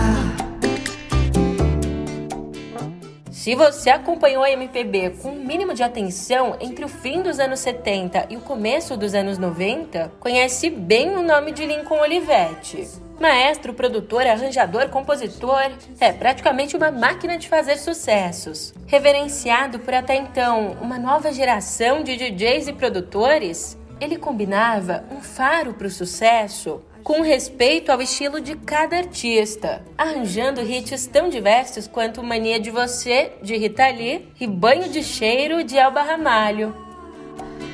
Se 3.32 3.56
você 3.56 3.90
acompanhou 3.90 4.44
a 4.44 4.52
MPB 4.52 5.12
com 5.22 5.30
um 5.30 5.42
mínimo 5.42 5.74
de 5.74 5.84
atenção 5.84 6.58
entre 6.60 6.84
o 6.84 6.90
fim 6.90 7.22
dos 7.22 7.40
anos 7.40 7.62
70 7.62 8.28
e 8.30 8.36
o 8.36 8.42
começo 8.42 8.98
dos 8.98 9.14
anos 9.16 9.38
90, 9.38 10.12
conhece 10.20 10.70
bem 10.70 11.16
o 11.16 11.24
nome 11.24 11.54
de 11.54 11.66
Lincoln 11.66 12.02
Olivetti. 12.02 12.86
Maestro, 13.18 13.74
produtor, 13.74 14.28
arranjador, 14.28 14.90
compositor, 14.90 15.72
é 15.98 16.12
praticamente 16.12 16.76
uma 16.76 16.92
máquina 16.92 17.38
de 17.38 17.48
fazer 17.48 17.78
sucessos. 17.78 18.74
Reverenciado 18.86 19.80
por 19.80 19.94
até 19.94 20.16
então 20.16 20.76
uma 20.82 21.00
nova 21.00 21.32
geração 21.32 22.04
de 22.04 22.18
DJs 22.18 22.68
e 22.68 22.74
produtores, 22.74 23.79
ele 24.00 24.18
combinava 24.18 25.04
um 25.12 25.22
faro 25.22 25.74
para 25.74 25.88
o 25.88 25.92
sucesso 25.92 26.82
com 27.04 27.22
respeito 27.22 27.92
ao 27.92 28.02
estilo 28.02 28.40
de 28.40 28.56
cada 28.56 28.98
artista, 28.98 29.82
arranjando 29.98 30.62
hits 30.62 31.08
tão 31.08 31.30
diversos 31.30 31.88
quanto 31.88 32.22
Mania 32.24 32.60
de 32.60 32.70
Você, 32.70 33.32
de 33.42 33.58
Rita 33.58 33.88
Lee, 33.90 34.28
e 34.40 34.46
Banho 34.46 34.90
de 34.90 35.02
Cheiro, 35.02 35.64
de 35.64 35.78
Elba 35.78 36.02
Ramalho. 36.02 36.76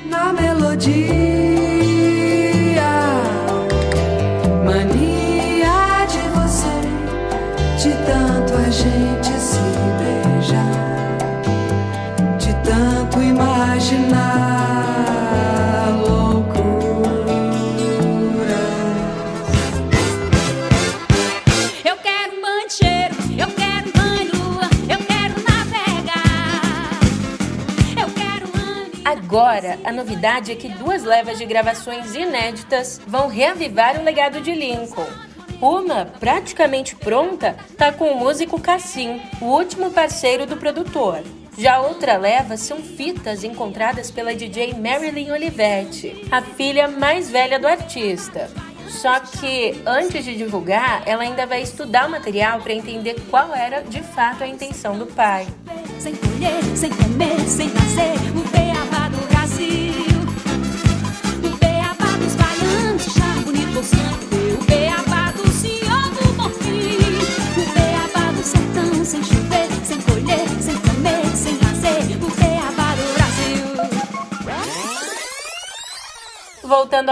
Na 0.05 0.31
melodia, 0.31 1.03
mania 4.63 6.05
de 6.05 6.19
você, 6.29 6.75
de 7.77 7.93
tanto 8.05 8.53
a 8.53 8.69
gente 8.69 9.39
se 9.39 9.59
beijar, 9.99 11.17
de 12.37 12.53
tanto 12.63 13.21
imaginar. 13.21 14.54
A 29.83 29.91
novidade 29.91 30.51
é 30.51 30.55
que 30.55 30.69
duas 30.69 31.03
levas 31.03 31.37
de 31.37 31.45
gravações 31.45 32.15
inéditas 32.15 33.01
vão 33.05 33.27
reavivar 33.27 33.99
o 33.99 34.03
legado 34.03 34.41
de 34.41 34.53
Lincoln. 34.53 35.07
Uma, 35.61 36.05
praticamente 36.19 36.95
pronta, 36.95 37.55
tá 37.77 37.91
com 37.91 38.11
o 38.11 38.19
músico 38.19 38.59
Cassim, 38.59 39.21
o 39.41 39.45
último 39.45 39.91
parceiro 39.91 40.45
do 40.45 40.57
produtor. 40.57 41.23
Já 41.57 41.79
outra 41.79 42.17
leva 42.17 42.57
são 42.57 42.77
fitas 42.79 43.43
encontradas 43.43 44.11
pela 44.11 44.35
DJ 44.35 44.73
Marilyn 44.73 45.31
Olivetti, 45.31 46.27
a 46.29 46.41
filha 46.41 46.87
mais 46.87 47.29
velha 47.29 47.57
do 47.57 47.67
artista. 47.67 48.49
Só 48.89 49.19
que 49.19 49.81
antes 49.85 50.23
de 50.23 50.35
divulgar, 50.35 51.03
ela 51.05 51.23
ainda 51.23 51.45
vai 51.45 51.61
estudar 51.61 52.07
o 52.07 52.11
material 52.11 52.59
para 52.59 52.73
entender 52.73 53.15
qual 53.29 53.53
era 53.53 53.81
de 53.81 54.01
fato 54.01 54.43
a 54.43 54.47
intenção 54.47 54.97
do 54.97 55.05
pai. 55.05 55.47
Sem 55.99 56.15
colher, 56.15 56.63
sem 56.75 56.89
comer, 56.91 57.39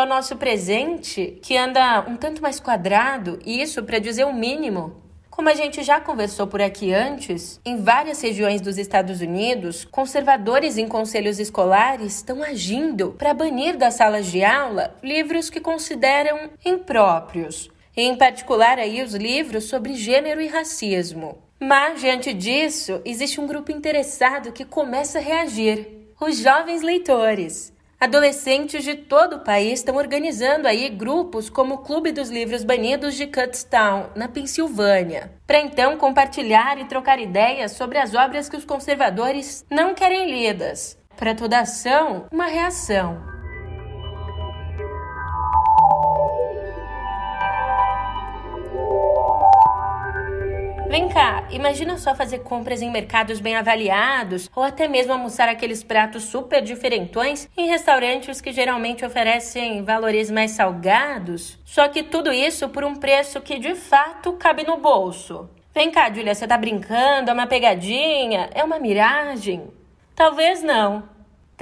ao 0.04 0.10
nosso 0.10 0.36
presente, 0.36 1.40
que 1.42 1.58
anda 1.58 2.06
um 2.08 2.18
tanto 2.18 2.42
mais 2.42 2.60
quadrado, 2.60 3.40
e 3.46 3.62
isso 3.62 3.82
para 3.84 4.00
dizer 4.00 4.26
o 4.26 4.34
mínimo. 4.34 5.02
Como 5.30 5.50
a 5.50 5.56
gente 5.56 5.82
já 5.82 6.00
conversou 6.00 6.46
por 6.46 6.62
aqui 6.62 6.94
antes, 6.94 7.60
em 7.66 7.82
várias 7.82 8.22
regiões 8.22 8.62
dos 8.62 8.78
Estados 8.78 9.22
Unidos, 9.22 9.84
conservadores 9.86 10.78
em 10.78 10.88
conselhos 10.88 11.40
escolares 11.40 12.18
estão 12.18 12.44
agindo 12.44 13.16
para 13.18 13.34
banir 13.34 13.76
das 13.76 13.96
salas 13.96 14.28
de 14.28 14.44
aula 14.44 14.96
livros 15.02 15.50
que 15.50 15.60
consideram 15.60 16.52
impróprios, 16.64 17.72
em 17.98 18.16
particular 18.16 18.78
aí 18.78 19.02
os 19.02 19.16
livros 19.16 19.64
sobre 19.64 19.96
gênero 19.96 20.40
e 20.40 20.48
racismo. 20.48 21.40
Mas 21.60 22.02
diante 22.02 22.32
disso, 22.34 23.02
existe 23.04 23.40
um 23.42 23.48
grupo 23.48 23.72
interessado 23.72 24.52
que 24.52 24.66
começa 24.66 25.18
a 25.18 25.22
reagir: 25.22 25.88
os 26.20 26.38
jovens 26.38 26.84
leitores. 26.84 27.73
Adolescentes 28.04 28.84
de 28.84 28.96
todo 28.96 29.38
o 29.38 29.40
país 29.40 29.80
estão 29.80 29.96
organizando 29.96 30.68
aí 30.68 30.90
grupos 30.90 31.50
como 31.50 31.76
o 31.76 31.78
Clube 31.78 32.12
dos 32.12 32.30
Livros 32.30 32.62
Banidos 32.62 33.16
de 33.16 33.26
Kutztown, 33.26 34.08
na 34.14 34.28
Pensilvânia, 34.28 35.32
para 35.48 35.62
então 35.62 35.98
compartilhar 35.98 36.78
e 36.78 36.84
trocar 36.84 37.18
ideias 37.18 37.72
sobre 37.72 37.98
as 37.98 38.14
obras 38.14 38.50
que 38.50 38.58
os 38.58 38.66
conservadores 38.66 39.66
não 39.72 39.96
querem 39.96 40.30
lidas. 40.30 40.98
Para 41.16 41.34
toda 41.34 41.62
ação, 41.62 42.26
uma 42.30 42.48
reação. 42.48 43.33
Vem 50.94 51.10
cá, 51.10 51.48
imagina 51.50 51.98
só 51.98 52.14
fazer 52.14 52.44
compras 52.44 52.80
em 52.80 52.92
mercados 52.92 53.40
bem 53.40 53.56
avaliados 53.56 54.48
ou 54.56 54.62
até 54.62 54.88
mesmo 54.88 55.12
almoçar 55.12 55.50
aqueles 55.50 55.84
pratos 55.84 56.26
super 56.26 56.62
diferentões 56.62 57.50
em 57.58 57.68
restaurantes 57.68 58.40
que 58.40 58.52
geralmente 58.52 59.04
oferecem 59.04 59.84
valores 59.84 60.30
mais 60.30 60.52
salgados. 60.52 61.58
Só 61.66 61.88
que 61.88 62.04
tudo 62.04 62.32
isso 62.32 62.70
por 62.70 62.84
um 62.84 62.96
preço 62.96 63.42
que 63.42 63.58
de 63.58 63.74
fato 63.74 64.34
cabe 64.34 64.68
no 64.68 64.78
bolso. 64.78 65.50
Vem 65.74 65.90
cá, 65.90 66.14
Julia, 66.14 66.36
você 66.36 66.46
tá 66.46 66.60
brincando? 66.60 67.32
É 67.32 67.34
uma 67.34 67.48
pegadinha? 67.48 68.52
É 68.54 68.64
uma 68.64 68.78
miragem? 68.78 69.64
Talvez 70.14 70.62
não. 70.62 71.10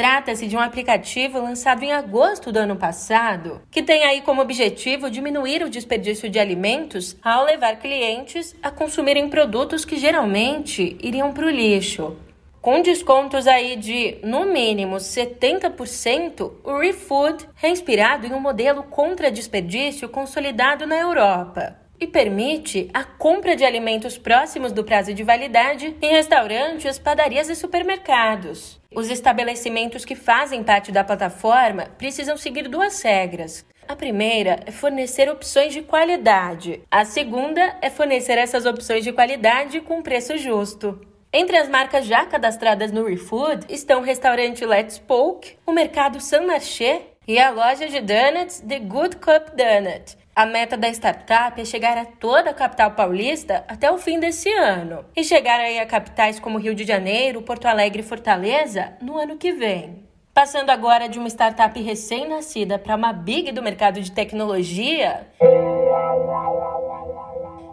Trata-se 0.01 0.47
de 0.47 0.57
um 0.57 0.59
aplicativo 0.59 1.39
lançado 1.39 1.83
em 1.83 1.91
agosto 1.91 2.51
do 2.51 2.57
ano 2.57 2.75
passado, 2.75 3.61
que 3.69 3.83
tem 3.83 4.03
aí 4.03 4.21
como 4.21 4.41
objetivo 4.41 5.11
diminuir 5.11 5.61
o 5.61 5.69
desperdício 5.69 6.27
de 6.27 6.39
alimentos 6.39 7.15
ao 7.21 7.45
levar 7.45 7.75
clientes 7.75 8.55
a 8.63 8.71
consumirem 8.71 9.29
produtos 9.29 9.85
que 9.85 9.99
geralmente 9.99 10.97
iriam 11.03 11.31
para 11.31 11.45
o 11.45 11.51
lixo. 11.51 12.17
Com 12.59 12.81
descontos 12.81 13.45
aí 13.45 13.75
de, 13.75 14.17
no 14.23 14.43
mínimo, 14.45 14.95
70%, 14.95 16.51
o 16.63 16.79
ReFood 16.79 17.47
é 17.61 17.69
inspirado 17.69 18.25
em 18.25 18.33
um 18.33 18.39
modelo 18.39 18.81
contra 18.81 19.29
desperdício 19.29 20.09
consolidado 20.09 20.87
na 20.87 20.97
Europa 20.97 21.80
e 22.01 22.07
permite 22.07 22.89
a 22.91 23.03
compra 23.03 23.55
de 23.55 23.63
alimentos 23.63 24.17
próximos 24.17 24.71
do 24.71 24.83
prazo 24.83 25.13
de 25.13 25.23
validade 25.23 25.95
em 26.01 26.09
restaurantes, 26.09 26.97
padarias 26.97 27.47
e 27.47 27.55
supermercados. 27.55 28.81
Os 28.93 29.11
estabelecimentos 29.11 30.03
que 30.03 30.15
fazem 30.15 30.63
parte 30.63 30.91
da 30.91 31.03
plataforma 31.03 31.85
precisam 31.99 32.35
seguir 32.35 32.67
duas 32.67 32.99
regras. 33.03 33.63
A 33.87 33.95
primeira 33.95 34.59
é 34.65 34.71
fornecer 34.71 35.29
opções 35.29 35.73
de 35.73 35.83
qualidade. 35.83 36.81
A 36.89 37.05
segunda 37.05 37.77
é 37.81 37.89
fornecer 37.89 38.37
essas 38.37 38.65
opções 38.65 39.03
de 39.03 39.11
qualidade 39.11 39.79
com 39.81 40.01
preço 40.01 40.37
justo. 40.37 40.99
Entre 41.31 41.55
as 41.55 41.69
marcas 41.69 42.05
já 42.05 42.25
cadastradas 42.25 42.91
no 42.91 43.05
ReFood 43.05 43.65
estão 43.69 44.01
o 44.01 44.03
restaurante 44.03 44.65
Let's 44.65 44.97
Poke, 44.97 45.55
o 45.65 45.71
mercado 45.71 46.19
San 46.19 46.41
Marché 46.41 47.03
e 47.27 47.37
a 47.39 47.51
loja 47.51 47.87
de 47.87 48.01
donuts 48.01 48.59
The 48.67 48.79
Good 48.79 49.17
Cup 49.17 49.55
Donut, 49.55 50.17
a 50.33 50.45
meta 50.45 50.77
da 50.77 50.89
startup 50.89 51.59
é 51.59 51.65
chegar 51.65 51.97
a 51.97 52.05
toda 52.05 52.51
a 52.51 52.53
capital 52.53 52.91
paulista 52.91 53.65
até 53.67 53.91
o 53.91 53.97
fim 53.97 54.19
desse 54.19 54.49
ano 54.49 55.03
e 55.15 55.23
chegar 55.23 55.59
aí 55.59 55.77
a 55.77 55.85
capitais 55.85 56.39
como 56.39 56.57
Rio 56.57 56.73
de 56.73 56.85
Janeiro, 56.85 57.41
Porto 57.41 57.65
Alegre 57.65 58.01
e 58.01 58.05
Fortaleza 58.05 58.93
no 59.01 59.17
ano 59.17 59.35
que 59.35 59.51
vem. 59.51 60.05
Passando 60.33 60.69
agora 60.69 61.09
de 61.09 61.19
uma 61.19 61.27
startup 61.27 61.77
recém-nascida 61.81 62.79
para 62.79 62.95
uma 62.95 63.11
big 63.11 63.51
do 63.51 63.61
mercado 63.61 63.99
de 63.99 64.09
tecnologia. 64.09 65.27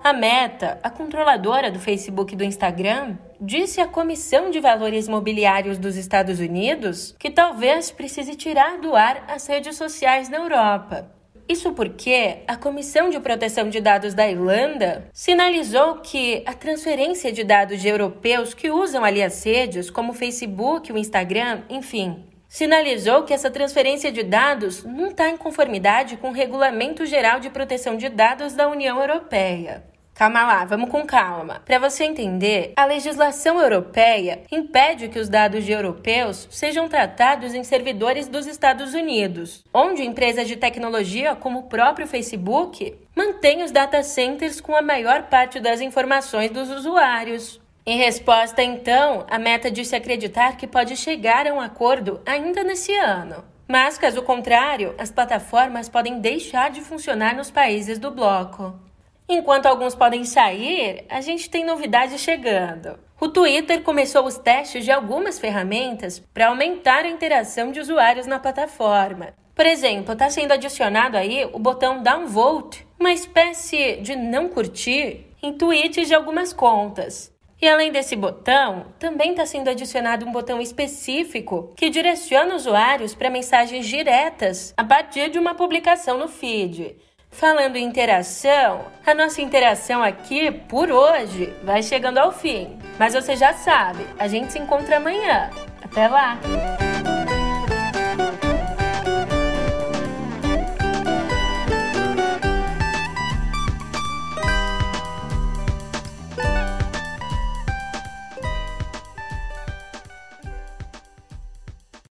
A 0.02 0.12
Meta, 0.12 0.80
a 0.82 0.90
controladora 0.90 1.70
do 1.70 1.78
Facebook 1.78 2.34
e 2.34 2.36
do 2.36 2.42
Instagram, 2.42 3.16
disse 3.40 3.80
à 3.80 3.86
Comissão 3.86 4.50
de 4.50 4.58
Valores 4.58 5.06
Mobiliários 5.06 5.78
dos 5.78 5.96
Estados 5.96 6.40
Unidos 6.40 7.14
que 7.20 7.30
talvez 7.30 7.92
precise 7.92 8.34
tirar 8.34 8.78
do 8.78 8.96
ar 8.96 9.24
as 9.28 9.46
redes 9.46 9.76
sociais 9.76 10.28
na 10.28 10.38
Europa 10.38 11.17
isso 11.48 11.72
porque 11.72 12.38
a 12.46 12.56
Comissão 12.56 13.08
de 13.08 13.18
Proteção 13.18 13.70
de 13.70 13.80
Dados 13.80 14.12
da 14.12 14.28
Irlanda 14.28 15.08
sinalizou 15.12 15.96
que 15.96 16.42
a 16.44 16.52
transferência 16.52 17.32
de 17.32 17.42
dados 17.42 17.80
de 17.80 17.88
europeus 17.88 18.52
que 18.52 18.70
usam 18.70 19.02
ali 19.02 19.22
as 19.22 19.42
redes, 19.44 19.88
como 19.90 20.12
o 20.12 20.14
Facebook, 20.14 20.92
o 20.92 20.98
Instagram, 20.98 21.62
enfim, 21.70 22.24
sinalizou 22.48 23.22
que 23.22 23.32
essa 23.32 23.50
transferência 23.50 24.12
de 24.12 24.22
dados 24.22 24.84
não 24.84 25.08
está 25.08 25.28
em 25.30 25.36
conformidade 25.36 26.16
com 26.16 26.28
o 26.28 26.34
Regulamento 26.34 27.06
Geral 27.06 27.40
de 27.40 27.50
Proteção 27.50 27.96
de 27.96 28.08
Dados 28.08 28.52
da 28.52 28.68
União 28.68 29.00
Europeia. 29.00 29.84
Calma 30.18 30.42
lá, 30.42 30.64
vamos 30.64 30.90
com 30.90 31.06
calma. 31.06 31.62
Para 31.64 31.78
você 31.78 32.02
entender, 32.02 32.72
a 32.74 32.84
legislação 32.84 33.60
europeia 33.60 34.42
impede 34.50 35.06
que 35.06 35.18
os 35.20 35.28
dados 35.28 35.64
de 35.64 35.70
europeus 35.70 36.48
sejam 36.50 36.88
tratados 36.88 37.54
em 37.54 37.62
servidores 37.62 38.26
dos 38.26 38.44
Estados 38.44 38.94
Unidos, 38.94 39.64
onde 39.72 40.02
empresas 40.02 40.48
de 40.48 40.56
tecnologia 40.56 41.36
como 41.36 41.60
o 41.60 41.68
próprio 41.68 42.04
Facebook 42.08 42.96
mantêm 43.14 43.62
os 43.62 43.70
data 43.70 44.02
centers 44.02 44.60
com 44.60 44.74
a 44.74 44.82
maior 44.82 45.28
parte 45.28 45.60
das 45.60 45.80
informações 45.80 46.50
dos 46.50 46.68
usuários. 46.68 47.60
Em 47.86 47.96
resposta, 47.96 48.60
então, 48.60 49.24
a 49.30 49.38
Meta 49.38 49.70
disse 49.70 49.94
acreditar 49.94 50.56
que 50.56 50.66
pode 50.66 50.96
chegar 50.96 51.46
a 51.46 51.54
um 51.54 51.60
acordo 51.60 52.20
ainda 52.26 52.64
nesse 52.64 52.92
ano. 52.92 53.44
Mas, 53.68 53.96
caso 53.96 54.20
contrário, 54.22 54.96
as 54.98 55.12
plataformas 55.12 55.88
podem 55.88 56.18
deixar 56.18 56.72
de 56.72 56.80
funcionar 56.80 57.36
nos 57.36 57.52
países 57.52 58.00
do 58.00 58.10
bloco. 58.10 58.87
Enquanto 59.28 59.66
alguns 59.66 59.94
podem 59.94 60.24
sair, 60.24 61.04
a 61.06 61.20
gente 61.20 61.50
tem 61.50 61.62
novidade 61.62 62.18
chegando. 62.18 62.98
O 63.20 63.28
Twitter 63.28 63.82
começou 63.82 64.24
os 64.24 64.38
testes 64.38 64.84
de 64.84 64.90
algumas 64.90 65.38
ferramentas 65.38 66.18
para 66.32 66.46
aumentar 66.48 67.04
a 67.04 67.10
interação 67.10 67.70
de 67.70 67.78
usuários 67.78 68.26
na 68.26 68.38
plataforma. 68.38 69.34
Por 69.54 69.66
exemplo, 69.66 70.14
está 70.14 70.30
sendo 70.30 70.52
adicionado 70.52 71.16
aí 71.16 71.44
o 71.52 71.58
botão 71.58 72.02
downvote, 72.02 72.86
uma 72.98 73.12
espécie 73.12 73.96
de 73.96 74.16
não 74.16 74.48
curtir 74.48 75.26
em 75.42 75.52
tweets 75.52 76.08
de 76.08 76.14
algumas 76.14 76.54
contas. 76.54 77.30
E 77.60 77.68
além 77.68 77.90
desse 77.90 78.14
botão, 78.14 78.86
também 79.00 79.32
está 79.32 79.44
sendo 79.44 79.68
adicionado 79.68 80.24
um 80.24 80.30
botão 80.30 80.60
específico 80.60 81.74
que 81.76 81.90
direciona 81.90 82.54
usuários 82.54 83.16
para 83.16 83.28
mensagens 83.28 83.84
diretas 83.84 84.72
a 84.76 84.84
partir 84.84 85.28
de 85.28 85.40
uma 85.40 85.54
publicação 85.56 86.16
no 86.16 86.28
feed. 86.28 86.96
Falando 87.30 87.76
em 87.76 87.84
interação, 87.84 88.86
a 89.06 89.14
nossa 89.14 89.40
interação 89.40 90.02
aqui 90.02 90.50
por 90.50 90.90
hoje 90.90 91.54
vai 91.62 91.82
chegando 91.82 92.18
ao 92.18 92.32
fim. 92.32 92.78
Mas 92.98 93.14
você 93.14 93.36
já 93.36 93.54
sabe, 93.54 94.04
a 94.18 94.26
gente 94.26 94.52
se 94.52 94.58
encontra 94.58 94.96
amanhã. 94.96 95.50
Até 95.82 96.08
lá! 96.08 96.38